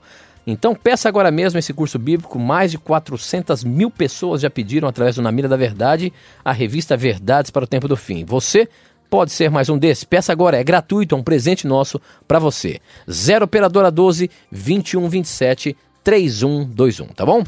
[0.47, 2.39] Então peça agora mesmo esse curso bíblico.
[2.39, 6.13] Mais de 400 mil pessoas já pediram através do Na Mira da Verdade
[6.45, 8.25] a revista Verdades para o Tempo do Fim.
[8.25, 8.69] Você
[9.11, 10.05] pode ser mais um desses.
[10.05, 12.81] Peça agora, é gratuito, é um presente nosso para você.
[13.11, 17.43] 0 Operadora 12 2127 3121, tá bom?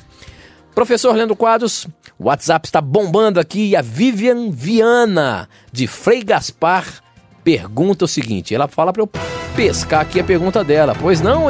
[0.74, 1.86] Professor Leandro Quadros,
[2.18, 6.84] o WhatsApp está bombando aqui e a Vivian Viana, de Frei Gaspar,
[7.44, 9.10] pergunta o seguinte: ela fala para eu
[9.54, 10.96] pescar aqui a pergunta dela.
[11.00, 11.48] Pois não,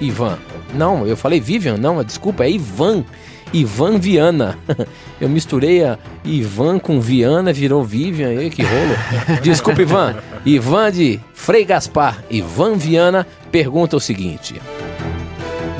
[0.00, 0.53] Ivan?
[0.74, 3.04] Não, eu falei Vivian, não, desculpa, é Ivan.
[3.52, 4.58] Ivan Viana.
[5.20, 8.96] Eu misturei a Ivan com Viana, virou Vivian, aí que rolo.
[9.42, 10.16] Desculpa, Ivan.
[10.44, 14.60] Ivan de Frei Gaspar, Ivan Viana, pergunta o seguinte: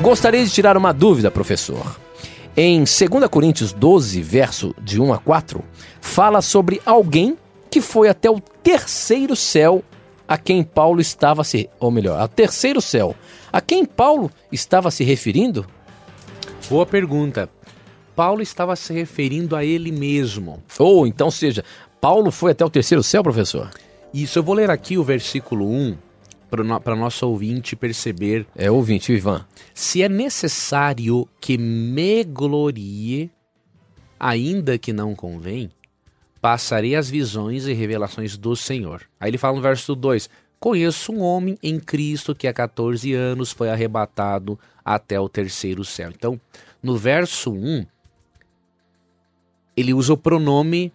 [0.01, 1.99] Gostaria de tirar uma dúvida, professor.
[2.55, 5.61] Em 2 Coríntios 12, verso de 1 a 4,
[5.99, 7.37] fala sobre alguém
[7.69, 9.83] que foi até o terceiro céu
[10.27, 13.13] a quem Paulo estava se, ou melhor, ao terceiro céu
[13.55, 15.65] a quem Paulo estava se referindo?
[16.69, 17.49] Boa pergunta.
[18.13, 20.61] Paulo estava se referindo a ele mesmo.
[20.77, 21.63] Ou então seja,
[22.01, 23.71] Paulo foi até o terceiro céu, professor?
[24.13, 25.97] Isso, eu vou ler aqui o versículo 1
[26.83, 28.45] para nosso ouvinte perceber.
[28.57, 29.45] É ouvinte, Ivan.
[29.73, 33.31] Se é necessário que me glorie,
[34.19, 35.71] ainda que não convém,
[36.41, 39.03] passarei as visões e revelações do Senhor.
[39.17, 43.51] Aí ele fala no verso 2: Conheço um homem em Cristo que há 14 anos
[43.51, 46.11] foi arrebatado até o terceiro céu.
[46.15, 46.39] Então,
[46.81, 47.85] no verso 1,
[49.75, 50.91] ele usa o pronome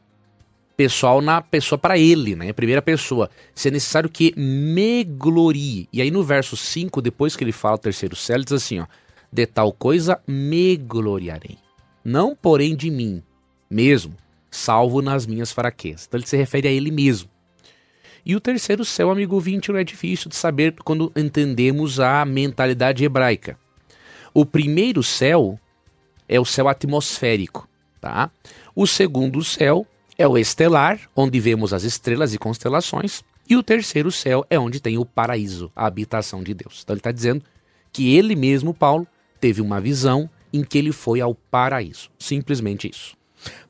[0.76, 2.52] pessoal na pessoa para ele, né?
[2.54, 3.28] Primeira pessoa.
[3.54, 5.86] Se é necessário que me glorie.
[5.92, 8.80] E aí no verso 5, depois que ele fala o terceiro céu, ele diz assim,
[8.80, 8.86] ó:
[9.30, 11.58] De tal coisa me gloriarei.
[12.02, 13.22] Não porém de mim
[13.68, 14.16] mesmo,
[14.50, 16.06] salvo nas minhas fraquezas.
[16.06, 17.28] Então ele se refere a ele mesmo.
[18.30, 23.04] E o terceiro céu, amigo ouvinte, não é difícil de saber quando entendemos a mentalidade
[23.04, 23.58] hebraica.
[24.32, 25.58] O primeiro céu
[26.28, 27.68] é o céu atmosférico,
[28.00, 28.30] tá?
[28.72, 29.84] O segundo céu
[30.16, 33.24] é o estelar, onde vemos as estrelas e constelações.
[33.48, 36.82] E o terceiro céu é onde tem o paraíso, a habitação de Deus.
[36.84, 37.42] Então ele está dizendo
[37.92, 39.08] que ele mesmo, Paulo,
[39.40, 42.08] teve uma visão em que ele foi ao paraíso.
[42.16, 43.18] Simplesmente isso.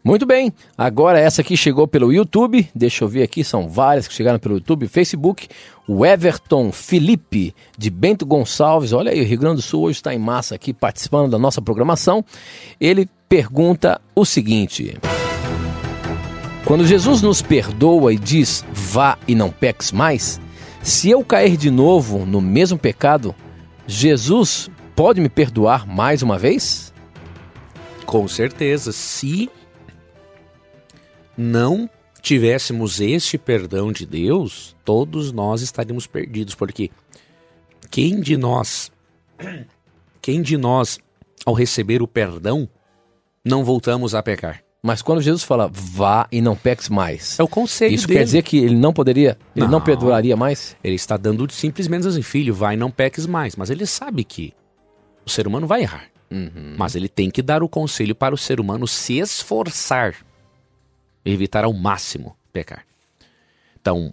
[0.02, 4.14] Muito bem, agora essa aqui chegou pelo YouTube, deixa eu ver aqui, são várias que
[4.14, 5.46] chegaram pelo YouTube, Facebook,
[5.87, 10.14] o Everton Felipe, de Bento Gonçalves, olha aí, o Rio Grande do Sul hoje está
[10.14, 12.24] em massa aqui participando da nossa programação,
[12.80, 14.96] ele pergunta o seguinte...
[16.64, 20.40] Quando Jesus nos perdoa e diz vá e não peques mais,
[20.83, 23.35] se eu cair de novo no mesmo pecado,
[23.87, 26.94] Jesus pode me perdoar mais uma vez?
[28.06, 29.50] Com certeza, se
[31.40, 31.88] não
[32.20, 36.90] tivéssemos este perdão de Deus, todos nós estaríamos perdidos, porque
[37.90, 38.92] quem de nós,
[40.20, 40.98] quem de nós,
[41.46, 42.68] ao receber o perdão,
[43.44, 44.62] não voltamos a pecar?
[44.83, 48.18] Mas quando Jesus fala vá e não peques mais, É o conselho isso dele.
[48.20, 49.81] quer dizer que ele não poderia, ele não, Não.
[49.81, 50.74] perdoaria mais?
[50.83, 53.57] Ele está dando simplesmente assim, filho, vai e não peques mais.
[53.57, 54.55] Mas ele sabe que
[55.26, 56.05] o ser humano vai errar.
[56.79, 60.14] Mas ele tem que dar o conselho para o ser humano se esforçar,
[61.24, 62.85] evitar ao máximo pecar.
[63.80, 64.12] Então,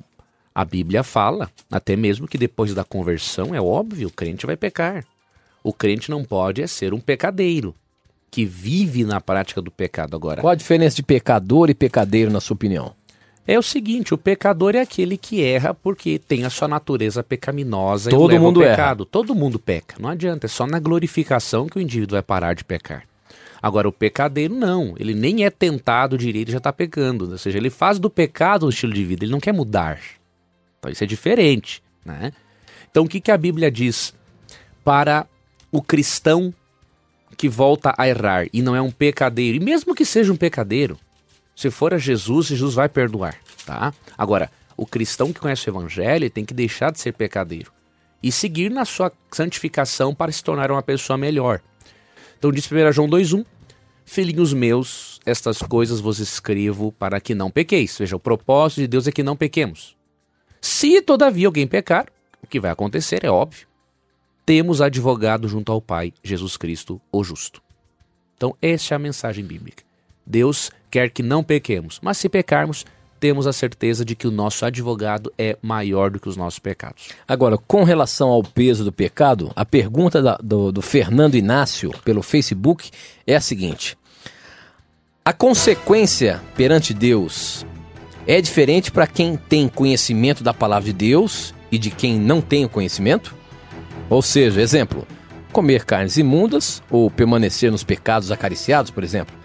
[0.53, 5.05] a Bíblia fala, até mesmo que depois da conversão, é óbvio, o crente vai pecar.
[5.63, 7.75] O crente não pode é ser um pecadeiro,
[8.31, 10.41] que vive na prática do pecado agora.
[10.41, 12.93] Qual a diferença de pecador e pecadeiro na sua opinião?
[13.47, 18.09] É o seguinte, o pecador é aquele que erra porque tem a sua natureza pecaminosa
[18.09, 18.75] Todo e leva mundo erra.
[18.75, 19.05] pecado.
[19.05, 19.95] Todo mundo peca.
[19.99, 23.06] Não adianta, é só na glorificação que o indivíduo vai parar de pecar.
[23.61, 27.29] Agora, o pecadeiro não, ele nem é tentado direito já está pecando.
[27.29, 29.99] Ou seja, ele faz do pecado um estilo de vida, ele não quer mudar.
[30.79, 32.31] Então isso é diferente, né?
[32.89, 34.13] Então o que, que a Bíblia diz
[34.83, 35.27] para
[35.71, 36.53] o cristão
[37.35, 39.57] que volta a errar e não é um pecadeiro?
[39.57, 40.97] E mesmo que seja um pecadeiro,
[41.55, 43.93] se for a Jesus, Jesus vai perdoar, tá?
[44.17, 47.71] Agora, o cristão que conhece o evangelho tem que deixar de ser pecadeiro
[48.21, 51.61] e seguir na sua santificação para se tornar uma pessoa melhor.
[52.37, 53.45] Então diz 1 João 2:1,
[54.05, 57.97] Filhinhos meus, estas coisas vos escrevo para que não pequeis.
[57.97, 59.97] Veja, o propósito de Deus é que não pequemos.
[60.61, 62.07] Se todavia alguém pecar,
[62.41, 63.67] o que vai acontecer é óbvio.
[64.45, 67.61] Temos advogado junto ao Pai, Jesus Cristo, o justo.
[68.37, 69.83] Então, essa é a mensagem bíblica.
[70.25, 72.85] Deus quer que não pequemos, mas se pecarmos,
[73.19, 77.09] temos a certeza de que o nosso advogado é maior do que os nossos pecados.
[77.27, 82.21] Agora, com relação ao peso do pecado, a pergunta da- do, do Fernando Inácio pelo
[82.23, 82.89] Facebook
[83.25, 83.97] é a seguinte:
[85.25, 87.65] A consequência perante Deus
[88.25, 92.65] é diferente para quem tem conhecimento da palavra de Deus e de quem não tem
[92.65, 93.35] o conhecimento?
[94.09, 95.05] Ou seja, exemplo,
[95.51, 99.35] comer carnes imundas ou permanecer nos pecados acariciados, por exemplo.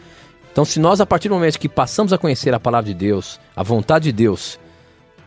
[0.52, 3.40] Então, se nós, a partir do momento que passamos a conhecer a palavra de Deus,
[3.56, 4.60] a vontade de Deus,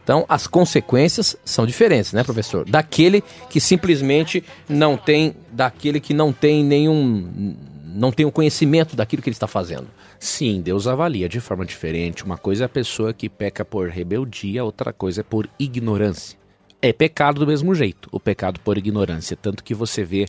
[0.06, 2.64] então, as consequências são diferentes, né, professor?
[2.70, 9.24] Daquele que simplesmente não tem, daquele que não tem nenhum, não tem o conhecimento daquilo
[9.24, 9.88] que ele está fazendo.
[10.20, 12.24] Sim, Deus avalia de forma diferente.
[12.24, 16.38] Uma coisa é a pessoa que peca por rebeldia, outra coisa é por ignorância.
[16.80, 19.36] É pecado do mesmo jeito, o pecado por ignorância.
[19.36, 20.28] Tanto que você vê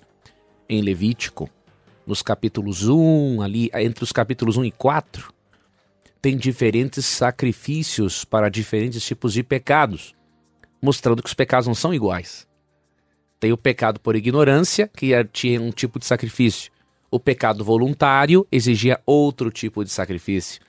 [0.70, 1.50] em Levítico,
[2.06, 5.32] nos capítulos 1, ali, entre os capítulos 1 e 4,
[6.22, 10.14] tem diferentes sacrifícios para diferentes tipos de pecados,
[10.80, 12.46] mostrando que os pecados não são iguais.
[13.38, 16.70] Tem o pecado por ignorância, que é- tinha um tipo de sacrifício.
[17.10, 20.60] O pecado voluntário exigia outro tipo de sacrifício,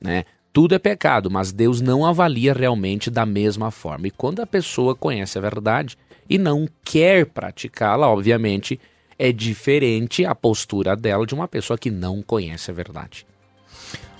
[0.00, 0.24] né?
[0.52, 4.06] Tudo é pecado, mas Deus não avalia realmente da mesma forma.
[4.06, 5.96] E quando a pessoa conhece a verdade
[6.28, 8.78] e não quer praticá-la, obviamente,
[9.18, 13.26] é diferente a postura dela de uma pessoa que não conhece a verdade.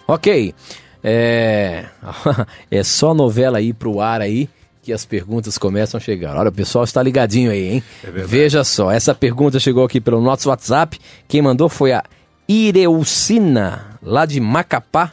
[0.06, 0.54] Ok,
[1.02, 1.86] é,
[2.70, 4.48] é só novela aí pro ar aí
[4.82, 6.36] que as perguntas começam a chegar.
[6.36, 7.82] Olha, o pessoal está ligadinho aí, hein?
[8.02, 10.98] Veja só, essa pergunta chegou aqui pelo nosso WhatsApp.
[11.28, 12.02] Quem mandou foi a
[12.48, 15.12] Ireucina, lá de Macapá,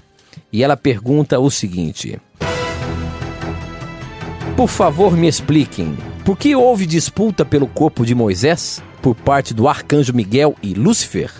[0.51, 2.19] e ela pergunta o seguinte:
[4.57, 9.67] Por favor, me expliquem, por que houve disputa pelo corpo de Moisés por parte do
[9.67, 11.31] arcanjo Miguel e Lúcifer?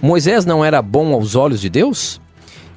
[0.00, 2.20] Moisés não era bom aos olhos de Deus?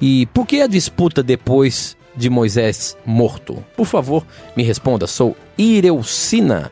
[0.00, 3.64] E por que a disputa depois de Moisés morto?
[3.76, 4.24] Por favor,
[4.56, 5.06] me responda.
[5.06, 6.70] Sou Ireucina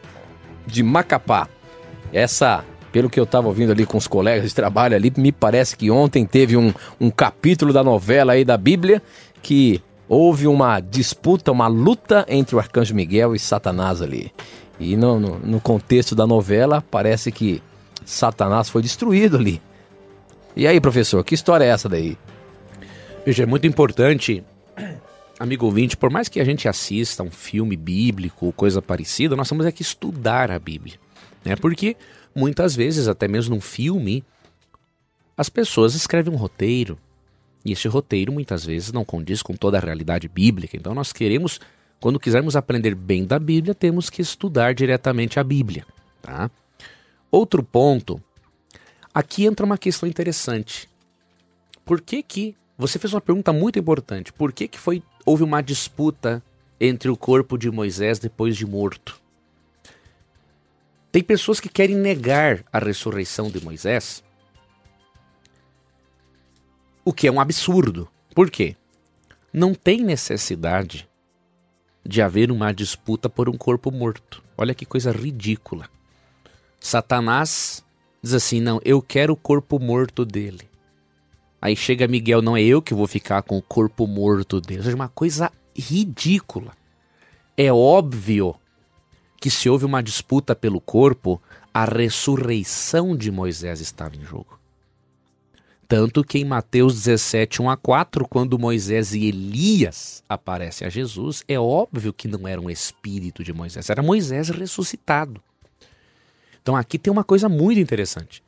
[0.66, 1.48] de Macapá.
[2.12, 5.76] Essa, pelo que eu estava ouvindo ali com os colegas de trabalho ali, me parece
[5.76, 9.02] que ontem teve um, um capítulo da novela aí da Bíblia
[9.42, 14.32] que houve uma disputa, uma luta entre o arcanjo Miguel e Satanás ali.
[14.78, 17.62] E no, no, no contexto da novela, parece que
[18.04, 19.60] Satanás foi destruído ali.
[20.56, 22.16] E aí, professor, que história é essa daí?
[23.24, 24.44] Veja, é muito importante
[25.38, 29.48] amigo ouvinte, por mais que a gente assista um filme bíblico ou coisa parecida, nós
[29.48, 30.94] temos é que estudar a Bíblia.
[31.44, 31.56] Né?
[31.56, 31.96] Porque
[32.34, 34.24] muitas vezes, até mesmo num filme,
[35.36, 36.98] as pessoas escrevem um roteiro.
[37.64, 40.76] E esse roteiro muitas vezes não condiz com toda a realidade bíblica.
[40.76, 41.60] Então nós queremos,
[42.04, 45.86] quando quisermos aprender bem da Bíblia, temos que estudar diretamente a Bíblia.
[46.20, 46.50] Tá?
[47.30, 48.22] Outro ponto,
[49.14, 50.86] aqui entra uma questão interessante.
[51.82, 54.34] Por que que você fez uma pergunta muito importante?
[54.34, 56.44] Por que que foi houve uma disputa
[56.78, 59.18] entre o corpo de Moisés depois de morto?
[61.10, 64.22] Tem pessoas que querem negar a ressurreição de Moisés,
[67.02, 68.06] o que é um absurdo.
[68.34, 68.76] Por quê?
[69.50, 71.08] Não tem necessidade
[72.04, 74.42] de haver uma disputa por um corpo morto.
[74.56, 75.88] Olha que coisa ridícula.
[76.78, 77.84] Satanás
[78.22, 80.68] diz assim: não, eu quero o corpo morto dele.
[81.60, 84.80] Aí chega Miguel, não é eu que vou ficar com o corpo morto dele.
[84.80, 86.72] Ou seja, uma coisa ridícula.
[87.56, 88.54] É óbvio
[89.40, 91.40] que se houve uma disputa pelo corpo,
[91.72, 94.58] a ressurreição de Moisés estava em jogo.
[95.94, 101.44] Tanto que em Mateus 17, 1 a 4, quando Moisés e Elias aparecem a Jesus,
[101.46, 105.40] é óbvio que não era um espírito de Moisés, era Moisés ressuscitado.
[106.60, 108.42] Então aqui tem uma coisa muito interessante.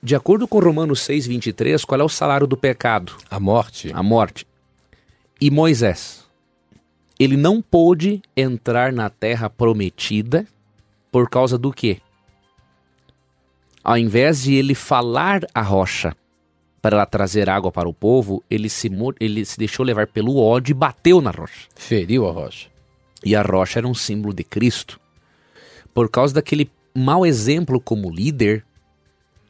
[0.00, 3.16] De acordo com Romanos 6, 23, qual é o salário do pecado?
[3.28, 3.90] A morte.
[3.92, 4.46] A morte.
[5.40, 6.24] E Moisés,
[7.18, 10.46] ele não pôde entrar na terra prometida
[11.10, 12.00] por causa do quê?
[13.82, 16.14] Ao invés de ele falar a rocha
[16.80, 20.72] para ela trazer água para o povo, ele se, ele se deixou levar pelo ódio
[20.72, 21.68] e bateu na rocha.
[21.74, 22.68] Feriu a rocha.
[23.24, 25.00] E a rocha era um símbolo de Cristo.
[25.94, 28.64] Por causa daquele mau exemplo como líder,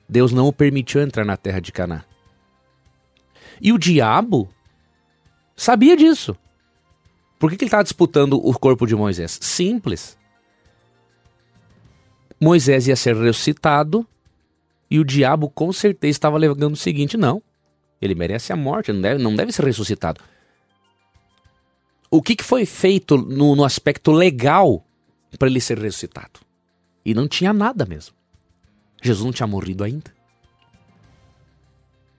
[0.09, 2.05] Deus não o permitiu entrar na terra de Canaã.
[3.61, 4.49] E o diabo
[5.57, 6.37] sabia disso.
[7.39, 9.39] Por que, que ele estava disputando o corpo de Moisés?
[9.41, 10.19] Simples.
[12.41, 14.07] Moisés ia ser ressuscitado
[14.93, 17.43] e o diabo com certeza estava alegando o seguinte: não,
[17.99, 20.21] ele merece a morte, não deve, não deve ser ressuscitado.
[22.11, 24.85] O que, que foi feito no, no aspecto legal
[25.39, 26.41] para ele ser ressuscitado?
[27.07, 28.15] E não tinha nada mesmo.
[29.01, 30.13] Jesus não tinha morrido ainda.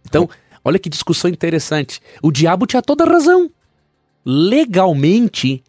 [0.04, 0.28] Então,
[0.66, 2.02] olha que discussão interessante.
[2.24, 3.52] O diabo tinha toda razão.
[4.26, 5.64] Legalmente,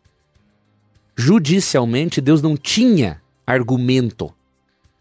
[1.14, 4.34] judicialmente, Deus não tinha argumento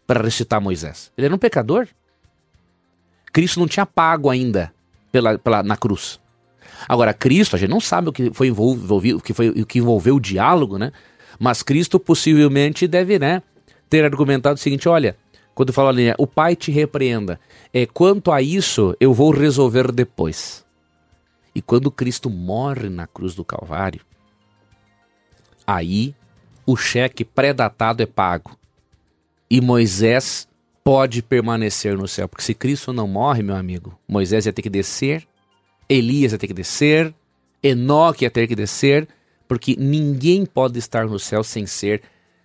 [0.06, 1.10] para ressuscitar Moisés.
[1.16, 1.88] Ele era um pecador.
[3.32, 4.72] Cristo não tinha pago ainda
[5.10, 6.20] pela, pela, na cruz.
[6.88, 9.78] Agora, Cristo, a gente não sabe o que foi envolvido, o que foi o que
[9.78, 10.92] envolveu o diálogo, né?
[11.38, 13.42] Mas Cristo possivelmente deve, né,
[13.88, 15.16] ter argumentado o seguinte: olha,
[15.54, 17.40] quando fala ali, o pai te repreenda,
[17.72, 20.64] é quanto a isso eu vou resolver depois.
[21.54, 24.00] E quando Cristo morre na cruz do Calvário,
[25.66, 26.14] aí
[26.66, 28.56] o cheque pré-datado é pago.
[29.50, 30.48] E Moisés
[30.82, 32.28] pode permanecer no céu.
[32.28, 35.26] Porque se Cristo não morre, meu amigo, Moisés ia ter que descer,
[35.88, 37.14] Elias ia ter que descer,
[37.62, 39.08] Enoque ia ter que descer,
[39.48, 42.02] porque ninguém pode estar no céu sem ser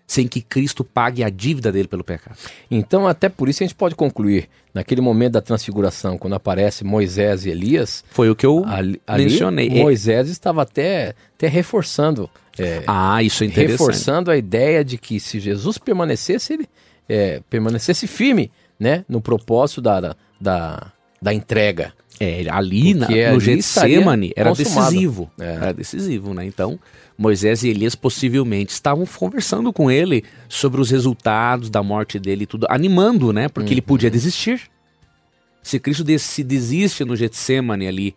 [0.09, 2.35] sem que Cristo pague a dívida dele pelo pecado.
[2.69, 7.45] Então, até por isso a gente pode concluir, naquele momento da transfiguração, quando aparece Moisés
[7.45, 9.69] e Elias, foi o que eu ali, mencionei.
[9.69, 12.27] Ali, Moisés estava até, até reforçando.
[12.57, 13.77] É, ah, isso é interessante.
[13.77, 16.67] Reforçando a ideia de que se Jesus permanecesse, ele
[17.09, 20.91] é, permanecesse firme, né, no propósito da, da,
[21.21, 21.91] da entrega.
[22.21, 25.31] É, ali na, no Getsemane era decisivo.
[25.39, 25.53] É.
[25.53, 26.45] Era decisivo, né?
[26.45, 26.77] Então,
[27.17, 32.45] Moisés e Elias possivelmente estavam conversando com ele sobre os resultados da morte dele e
[32.45, 33.47] tudo, animando, né?
[33.47, 33.73] Porque uhum.
[33.73, 34.63] ele podia desistir.
[35.63, 38.15] Se Cristo se desiste no Getsemane ali,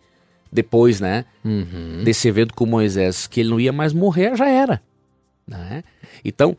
[0.51, 1.23] depois, né?
[1.43, 2.03] Uhum.
[2.03, 4.81] Desse evento com Moisés, que ele não ia mais morrer, já era.
[5.47, 5.83] Né?
[6.23, 6.55] Então,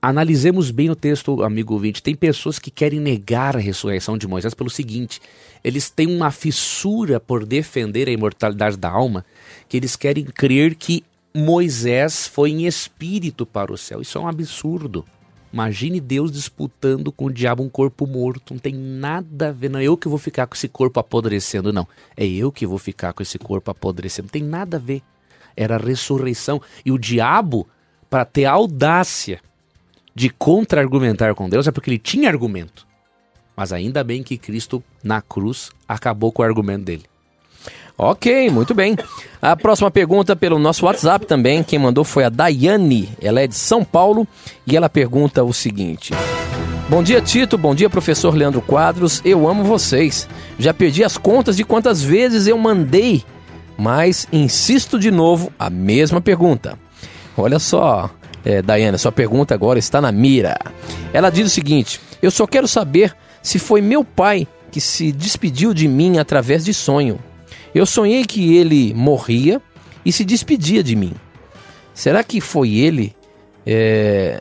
[0.00, 2.00] Analisemos bem o texto, amigo ouvinte.
[2.00, 5.20] Tem pessoas que querem negar a ressurreição de Moisés pelo seguinte:
[5.64, 9.24] eles têm uma fissura por defender a imortalidade da alma,
[9.68, 11.02] que eles querem crer que
[11.34, 14.00] Moisés foi em espírito para o céu.
[14.00, 15.04] Isso é um absurdo.
[15.52, 18.54] Imagine Deus disputando com o diabo um corpo morto.
[18.54, 19.68] Não tem nada a ver.
[19.68, 21.88] Não é eu que vou ficar com esse corpo apodrecendo, não.
[22.16, 24.26] É eu que vou ficar com esse corpo apodrecendo.
[24.26, 25.02] Não tem nada a ver.
[25.56, 26.62] Era a ressurreição.
[26.84, 27.66] E o diabo,
[28.08, 29.40] para ter audácia
[30.18, 32.86] de contra-argumentar com Deus é porque ele tinha argumento.
[33.56, 37.04] Mas ainda bem que Cristo, na cruz, acabou com o argumento dele.
[37.96, 38.96] Ok, muito bem.
[39.40, 41.62] A próxima pergunta pelo nosso WhatsApp também.
[41.62, 43.08] Quem mandou foi a Daiane.
[43.20, 44.26] Ela é de São Paulo
[44.66, 46.12] e ela pergunta o seguinte:
[46.88, 47.58] Bom dia, Tito.
[47.58, 49.20] Bom dia, professor Leandro Quadros.
[49.24, 50.28] Eu amo vocês.
[50.58, 53.24] Já perdi as contas de quantas vezes eu mandei
[53.78, 56.76] mas insisto de novo a mesma pergunta.
[57.36, 58.10] Olha só,
[58.44, 60.58] é, sua pergunta agora está na mira.
[61.12, 65.72] Ela diz o seguinte: Eu só quero saber se foi meu pai que se despediu
[65.72, 67.18] de mim através de sonho.
[67.74, 69.60] Eu sonhei que ele morria
[70.04, 71.12] e se despedia de mim.
[71.94, 73.14] Será que foi ele?
[73.66, 74.40] É,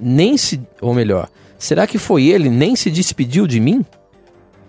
[0.00, 0.60] nem se.
[0.80, 1.28] Ou melhor,
[1.58, 3.84] será que foi ele nem se despediu de mim?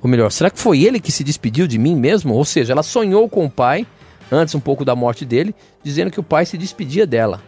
[0.01, 2.33] Ou melhor, será que foi ele que se despediu de mim mesmo?
[2.33, 3.87] Ou seja, ela sonhou com o pai,
[4.29, 7.41] antes um pouco da morte dele, dizendo que o pai se despedia dela.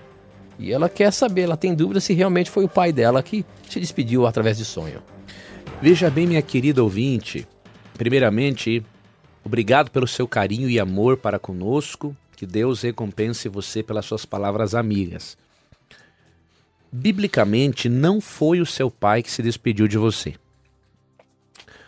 [0.57, 3.79] E ela quer saber, ela tem dúvida se realmente foi o pai dela que se
[3.79, 5.01] despediu através de sonho.
[5.81, 7.47] Veja bem, minha querida ouvinte,
[7.97, 8.83] primeiramente,
[9.43, 12.15] obrigado pelo seu carinho e amor para conosco.
[12.35, 15.37] Que Deus recompense você pelas suas palavras amigas.
[16.91, 20.35] Biblicamente, não foi o seu pai que se despediu de você.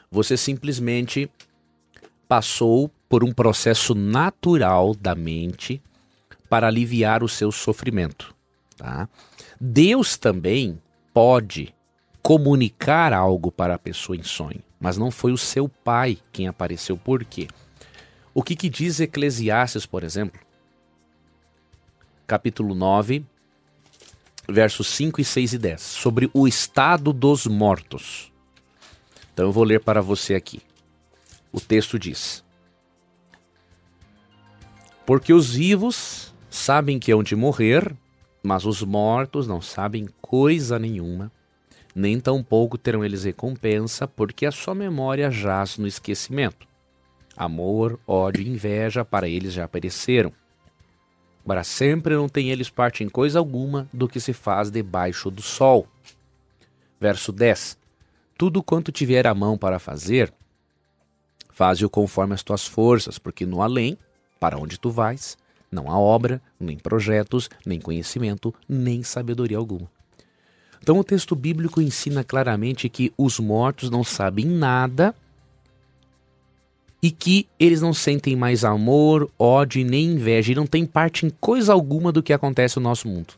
[0.09, 1.30] Você simplesmente
[2.28, 5.82] passou por um processo natural da mente
[6.49, 8.37] para aliviar o seu sofrimento.
[8.78, 9.09] Tá?
[9.59, 10.80] Deus também
[11.13, 11.73] pode
[12.21, 16.95] comunicar algo para a pessoa em sonho, mas não foi o seu pai quem apareceu.
[16.95, 17.47] Por quê?
[18.34, 20.39] O que, que diz Eclesiastes, por exemplo?
[22.28, 23.25] Capítulo 9,
[24.47, 28.32] versos 5 e 6 e 10, sobre o estado dos mortos.
[29.34, 30.61] Então eu vou ler para você aqui.
[31.51, 32.43] O texto diz:
[35.05, 37.95] Porque os vivos sabem que hão de morrer,
[38.48, 41.30] mas os mortos não sabem coisa nenhuma,
[41.93, 46.66] nem tampouco terão eles recompensa, porque a sua memória jaz no esquecimento.
[47.36, 50.32] Amor, ódio e inveja para eles já apareceram.
[51.45, 55.41] Para sempre não tem eles parte em coisa alguma do que se faz debaixo do
[55.41, 55.86] sol.
[57.02, 57.78] Verso 10:
[58.38, 60.34] Tudo quanto tiver a mão para fazer,
[61.52, 63.98] faze-o conforme as tuas forças, porque no além,
[64.39, 65.38] para onde tu vais,
[65.78, 69.88] não há obra, nem projetos, nem conhecimento, nem sabedoria alguma.
[70.82, 75.13] Então o texto bíblico ensina claramente que os mortos não sabem nada
[77.01, 81.30] e que eles não sentem mais amor, ódio nem inveja e não têm parte em
[81.30, 83.36] coisa alguma do que acontece no nosso mundo.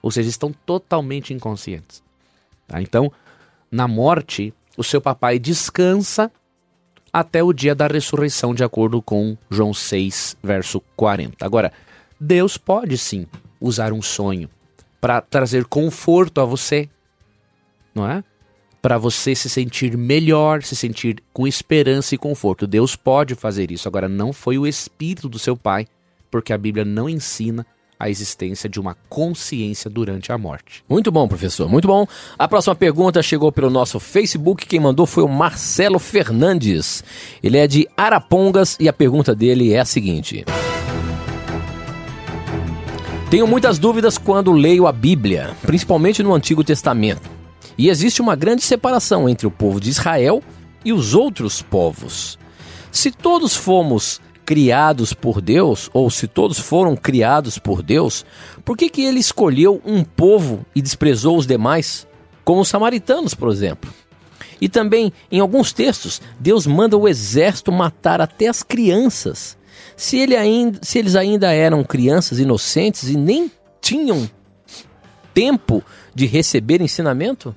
[0.00, 2.02] Ou seja, estão totalmente inconscientes.
[2.68, 2.80] Tá?
[2.80, 3.10] Então,
[3.70, 6.30] na morte, o seu papai descansa
[7.12, 11.44] até o dia da ressurreição, de acordo com João 6, verso 40.
[11.44, 11.72] Agora,
[12.18, 13.26] Deus pode sim
[13.60, 14.48] usar um sonho
[15.00, 16.88] para trazer conforto a você,
[17.94, 18.24] não é?
[18.80, 22.66] Para você se sentir melhor, se sentir com esperança e conforto.
[22.66, 23.86] Deus pode fazer isso.
[23.86, 25.86] Agora, não foi o espírito do seu pai,
[26.30, 27.66] porque a Bíblia não ensina
[28.02, 30.82] a existência de uma consciência durante a morte.
[30.88, 32.04] Muito bom, professor, muito bom.
[32.36, 34.66] A próxima pergunta chegou pelo nosso Facebook.
[34.66, 37.04] Quem mandou foi o Marcelo Fernandes.
[37.40, 40.44] Ele é de Arapongas e a pergunta dele é a seguinte:
[43.30, 47.30] Tenho muitas dúvidas quando leio a Bíblia, principalmente no Antigo Testamento.
[47.78, 50.42] E existe uma grande separação entre o povo de Israel
[50.84, 52.36] e os outros povos.
[52.90, 54.20] Se todos fomos
[54.52, 58.22] criados por Deus, ou se todos foram criados por Deus,
[58.62, 62.06] por que, que ele escolheu um povo e desprezou os demais?
[62.44, 63.90] Como os samaritanos, por exemplo.
[64.60, 69.56] E também, em alguns textos, Deus manda o exército matar até as crianças.
[69.96, 73.50] Se, ele ainda, se eles ainda eram crianças inocentes e nem
[73.80, 74.28] tinham
[75.32, 75.82] tempo
[76.14, 77.56] de receber ensinamento,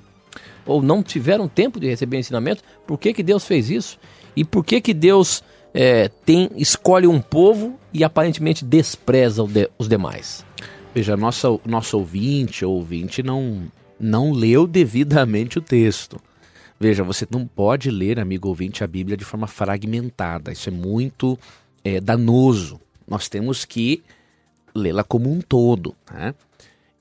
[0.64, 3.98] ou não tiveram tempo de receber ensinamento, por que, que Deus fez isso?
[4.34, 5.44] E por que, que Deus
[5.78, 10.42] é, tem escolhe um povo e aparentemente despreza de, os demais.
[10.94, 13.70] Veja, nosso, nosso ouvinte ou ouvinte não,
[14.00, 16.18] não leu devidamente o texto.
[16.80, 20.50] Veja, você não pode ler, amigo ouvinte, a Bíblia de forma fragmentada.
[20.50, 21.38] Isso é muito
[21.84, 22.80] é, danoso.
[23.06, 24.02] Nós temos que
[24.74, 25.94] lê-la como um todo.
[26.10, 26.34] Né?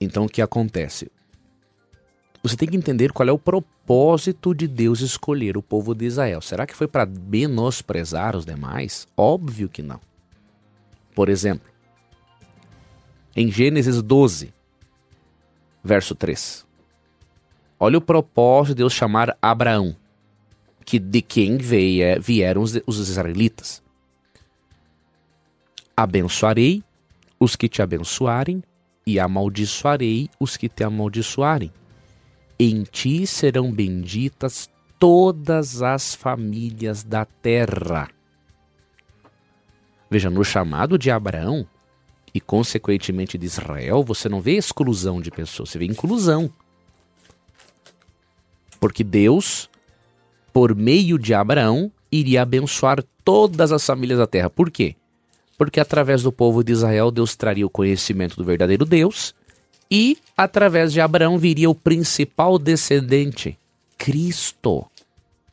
[0.02, 1.10] Então, o que acontece?
[2.46, 6.40] Você tem que entender qual é o propósito de Deus escolher o povo de Israel.
[6.44, 9.08] Será que foi para menosprezar os demais?
[9.18, 10.00] Óbvio que não.
[11.16, 11.68] Por exemplo,
[13.36, 14.54] em Gênesis 12,
[15.84, 16.64] verso 3.
[17.80, 19.96] Olha o propósito de Deus chamar Abraão,
[20.86, 23.82] que de quem veio, vieram os, os israelitas.
[25.98, 26.84] Abençoarei
[27.40, 28.64] os que te abençoarem
[29.04, 31.72] e amaldiçoarei os que te amaldiçoarem.
[32.58, 38.10] Em ti serão benditas todas as famílias da terra.
[40.10, 41.68] Veja, no chamado de Abraão
[42.34, 46.50] e, consequentemente, de Israel, você não vê exclusão de pessoas, você vê inclusão.
[48.80, 49.70] Porque Deus,
[50.54, 54.50] por meio de Abraão, iria abençoar todas as famílias da terra.
[54.50, 54.96] Por quê?
[55.58, 59.34] Porque através do povo de Israel, Deus traria o conhecimento do verdadeiro Deus,
[59.90, 63.58] e através de Abraão viria o principal descendente,
[63.98, 64.86] Cristo,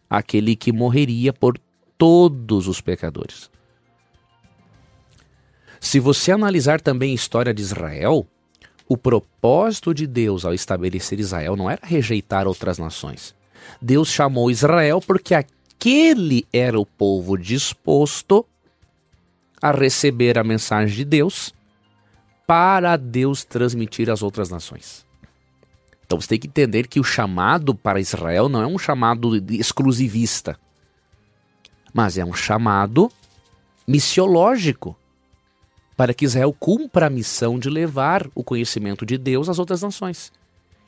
[0.08, 1.58] aquele que morreria por
[1.98, 3.50] todos os pecadores.
[5.80, 8.26] Se você analisar também a história de Israel,
[8.88, 13.34] o propósito de Deus ao estabelecer Israel não era rejeitar outras nações.
[13.80, 18.46] Deus chamou Israel porque aquele era o povo disposto
[19.60, 21.54] a receber a mensagem de Deus
[22.46, 25.06] para Deus transmitir às outras nações.
[26.04, 30.58] Então você tem que entender que o chamado para Israel não é um chamado exclusivista,
[31.92, 33.10] mas é um chamado
[33.86, 34.96] missiológico
[35.96, 40.32] para que Israel cumpra a missão de levar o conhecimento de Deus às outras nações.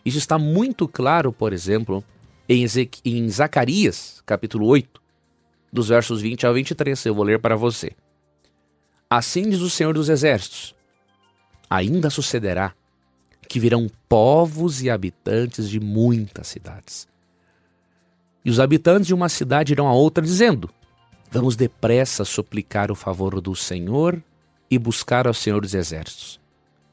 [0.05, 2.05] Isso está muito claro, por exemplo,
[2.49, 2.67] em,
[3.05, 5.01] em Zacarias, capítulo 8,
[5.73, 7.07] dos versos 20 ao 23.
[7.07, 7.93] Eu vou ler para você.
[9.09, 10.74] Assim diz o Senhor dos Exércitos:
[11.69, 12.75] Ainda sucederá
[13.49, 17.07] que virão povos e habitantes de muitas cidades.
[18.45, 20.71] E os habitantes de uma cidade irão a outra, dizendo:
[21.31, 24.23] Vamos depressa suplicar o favor do Senhor
[24.71, 26.41] e buscar ao Senhor dos Exércitos.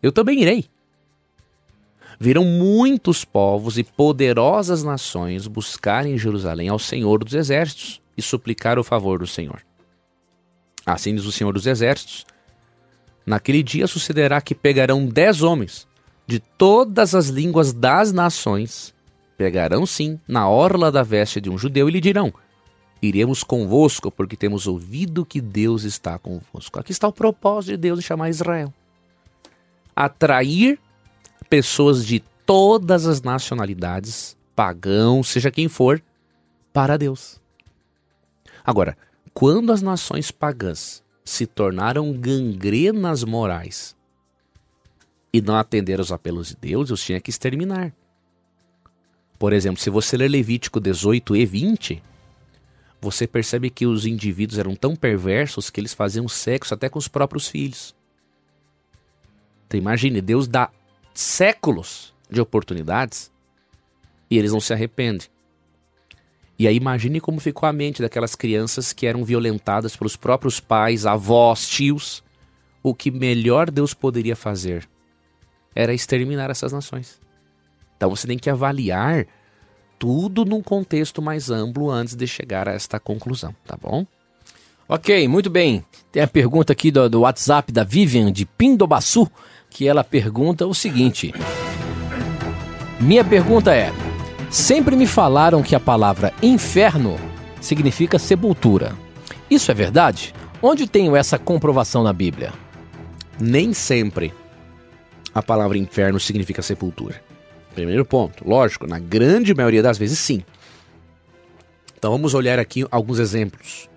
[0.01, 0.65] Eu também irei.
[2.19, 8.77] Virão muitos povos e poderosas nações buscar em Jerusalém ao Senhor dos Exércitos e suplicar
[8.77, 9.61] o favor do Senhor.
[10.85, 12.25] Assim diz o Senhor dos Exércitos:
[13.25, 15.87] Naquele dia sucederá que pegarão dez homens
[16.25, 18.93] de todas as línguas das nações,
[19.37, 22.33] pegarão sim na orla da veste de um judeu e lhe dirão:
[23.01, 26.79] Iremos convosco, porque temos ouvido que Deus está convosco.
[26.79, 28.73] Aqui está o propósito de Deus de chamar Israel:
[29.95, 30.79] atrair
[31.49, 36.01] pessoas de todas as nacionalidades, pagão, seja quem for,
[36.71, 37.41] para Deus.
[38.63, 38.97] Agora,
[39.33, 43.95] quando as nações pagãs se tornaram gangrenas morais
[45.31, 47.93] e não atenderam os apelos de Deus, Deus tinha que exterminar.
[49.39, 52.03] Por exemplo, se você ler Levítico 18 e 20,
[52.99, 57.07] você percebe que os indivíduos eram tão perversos que eles faziam sexo até com os
[57.07, 57.95] próprios filhos.
[59.67, 60.69] Então imagine, Deus dá
[61.13, 63.31] séculos de oportunidades
[64.29, 65.27] e eles não se arrependem.
[66.61, 71.07] E aí imagine como ficou a mente daquelas crianças que eram violentadas pelos próprios pais,
[71.07, 72.23] avós, tios.
[72.83, 74.87] O que melhor Deus poderia fazer
[75.73, 77.19] era exterminar essas nações.
[77.97, 79.25] Então você tem que avaliar
[79.97, 84.05] tudo num contexto mais amplo antes de chegar a esta conclusão, tá bom?
[84.87, 85.83] Ok, muito bem.
[86.11, 89.27] Tem a pergunta aqui do, do WhatsApp da Vivian de Pindobaçu,
[89.67, 91.33] que ela pergunta o seguinte:
[92.99, 93.91] Minha pergunta é:
[94.51, 97.17] Sempre me falaram que a palavra inferno
[97.61, 98.93] significa sepultura.
[99.49, 100.33] Isso é verdade?
[100.61, 102.51] Onde tenho essa comprovação na Bíblia?
[103.39, 104.33] Nem sempre
[105.33, 107.23] a palavra inferno significa sepultura.
[107.73, 110.43] Primeiro ponto, lógico, na grande maioria das vezes sim.
[111.97, 113.89] Então vamos olhar aqui alguns exemplos.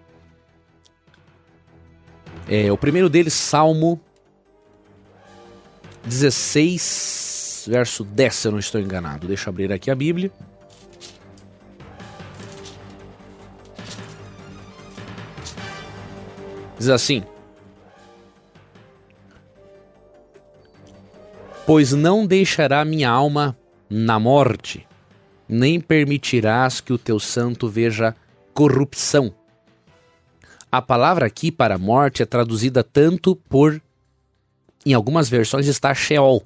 [2.48, 4.00] É, o primeiro deles, Salmo
[6.04, 7.33] 16,
[7.66, 9.26] verso 10, se eu não estou enganado.
[9.26, 10.30] Deixa eu abrir aqui a Bíblia.
[16.78, 17.22] Diz assim:
[21.66, 23.56] Pois não deixará minha alma
[23.88, 24.86] na morte,
[25.48, 28.14] nem permitirás que o teu santo veja
[28.52, 29.34] corrupção.
[30.70, 33.80] A palavra aqui para morte é traduzida tanto por,
[34.84, 36.44] em algumas versões, está Sheol,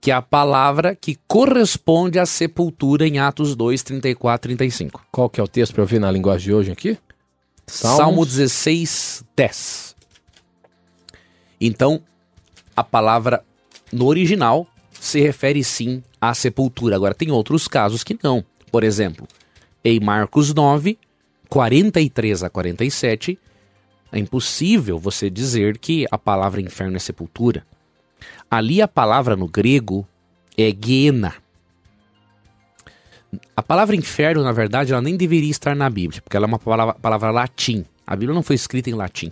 [0.00, 5.06] que é a palavra que corresponde à sepultura em Atos 2, 34, 35.
[5.10, 6.98] Qual que é o texto para eu ver na linguagem de hoje aqui?
[7.66, 7.96] Salmos.
[7.98, 9.96] Salmo 16, 10.
[11.60, 12.00] Então,
[12.76, 13.44] a palavra
[13.92, 16.96] no original se refere sim à sepultura.
[16.96, 18.44] Agora, tem outros casos que não.
[18.70, 19.26] Por exemplo,
[19.84, 20.98] em Marcos 9,
[21.48, 23.38] 43 a 47,
[24.12, 27.66] é impossível você dizer que a palavra inferno é sepultura.
[28.50, 30.06] Ali a palavra no grego
[30.56, 31.34] é guena.
[33.54, 36.58] A palavra inferno, na verdade, ela nem deveria estar na Bíblia, porque ela é uma
[36.58, 37.84] palavra, palavra latim.
[38.06, 39.30] A Bíblia não foi escrita em latim.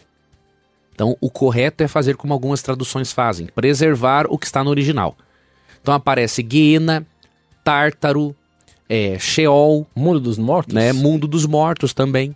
[0.93, 5.17] Então, o correto é fazer como algumas traduções fazem, preservar o que está no original.
[5.87, 7.07] Então aparece Guiena,
[7.62, 8.35] Tártaro,
[8.89, 9.87] é, Sheol.
[9.95, 10.75] Mundo dos mortos?
[10.75, 12.35] Né, mundo dos mortos também.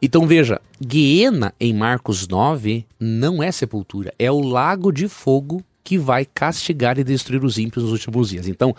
[0.00, 5.98] Então veja, Guiena em Marcos 9 não é sepultura, é o lago de fogo que
[5.98, 8.48] vai castigar e destruir os ímpios nos últimos dias.
[8.48, 8.74] Então,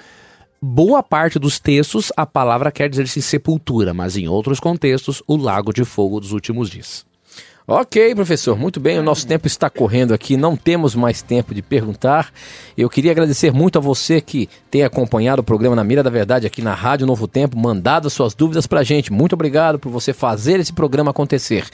[0.60, 5.38] boa parte dos textos a palavra quer dizer sim sepultura, mas em outros contextos o
[5.38, 7.06] lago de fogo dos últimos dias.
[7.68, 9.00] Ok, professor, muito bem.
[9.00, 12.32] O nosso tempo está correndo aqui, não temos mais tempo de perguntar.
[12.78, 16.46] Eu queria agradecer muito a você que tem acompanhado o programa Na Mira da Verdade
[16.46, 19.12] aqui na Rádio Novo Tempo, mandado suas dúvidas para a gente.
[19.12, 21.66] Muito obrigado por você fazer esse programa acontecer.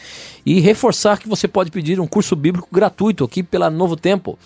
[0.46, 4.40] E reforçar que você pode pedir um curso bíblico gratuito aqui pela Novo Tempo.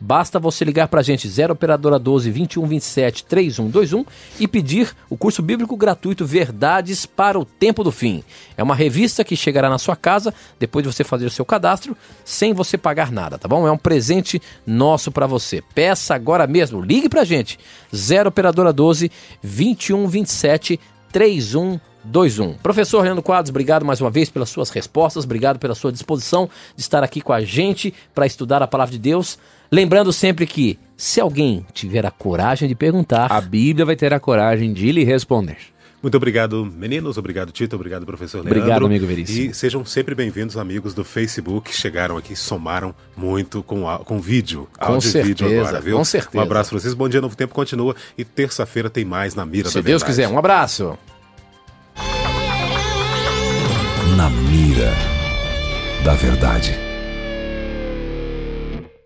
[0.00, 4.06] Basta você ligar para a gente 0 operadora 12 21 27 3121
[4.38, 8.24] e pedir o curso bíblico gratuito Verdades para o Tempo do Fim.
[8.56, 11.94] É uma revista que chegará na sua casa depois de você fazer o seu cadastro
[12.24, 13.68] sem você pagar nada, tá bom?
[13.68, 15.62] É um presente nosso para você.
[15.74, 17.58] Peça agora mesmo, ligue para a gente
[17.94, 19.10] 0 operadora 12
[19.42, 20.80] 21 27
[21.12, 22.54] 3121.
[22.54, 26.80] Professor Leandro Quadros, obrigado mais uma vez pelas suas respostas, obrigado pela sua disposição de
[26.80, 29.38] estar aqui com a gente para estudar a palavra de Deus.
[29.72, 34.18] Lembrando sempre que, se alguém tiver a coragem de perguntar, A Bíblia vai ter a
[34.18, 35.56] coragem de lhe responder.
[36.02, 37.18] Muito obrigado, meninos.
[37.18, 37.76] Obrigado, Tito.
[37.76, 38.58] Obrigado, professor Leandro.
[38.58, 39.50] Obrigado, amigo Veríssimo.
[39.50, 41.72] E sejam sempre bem-vindos, amigos do Facebook.
[41.72, 44.66] Chegaram aqui, somaram muito com, a, com vídeo.
[44.78, 45.96] Com áudio e vídeo certeza, agora, viu?
[45.98, 46.38] com certeza.
[46.38, 46.94] Um abraço pra vocês.
[46.94, 47.94] Bom dia, Novo Tempo continua.
[48.16, 50.04] E terça-feira tem mais na Mira se da Deus Verdade.
[50.10, 50.98] quiser, um abraço.
[54.16, 54.92] Na mira
[56.02, 56.89] da verdade.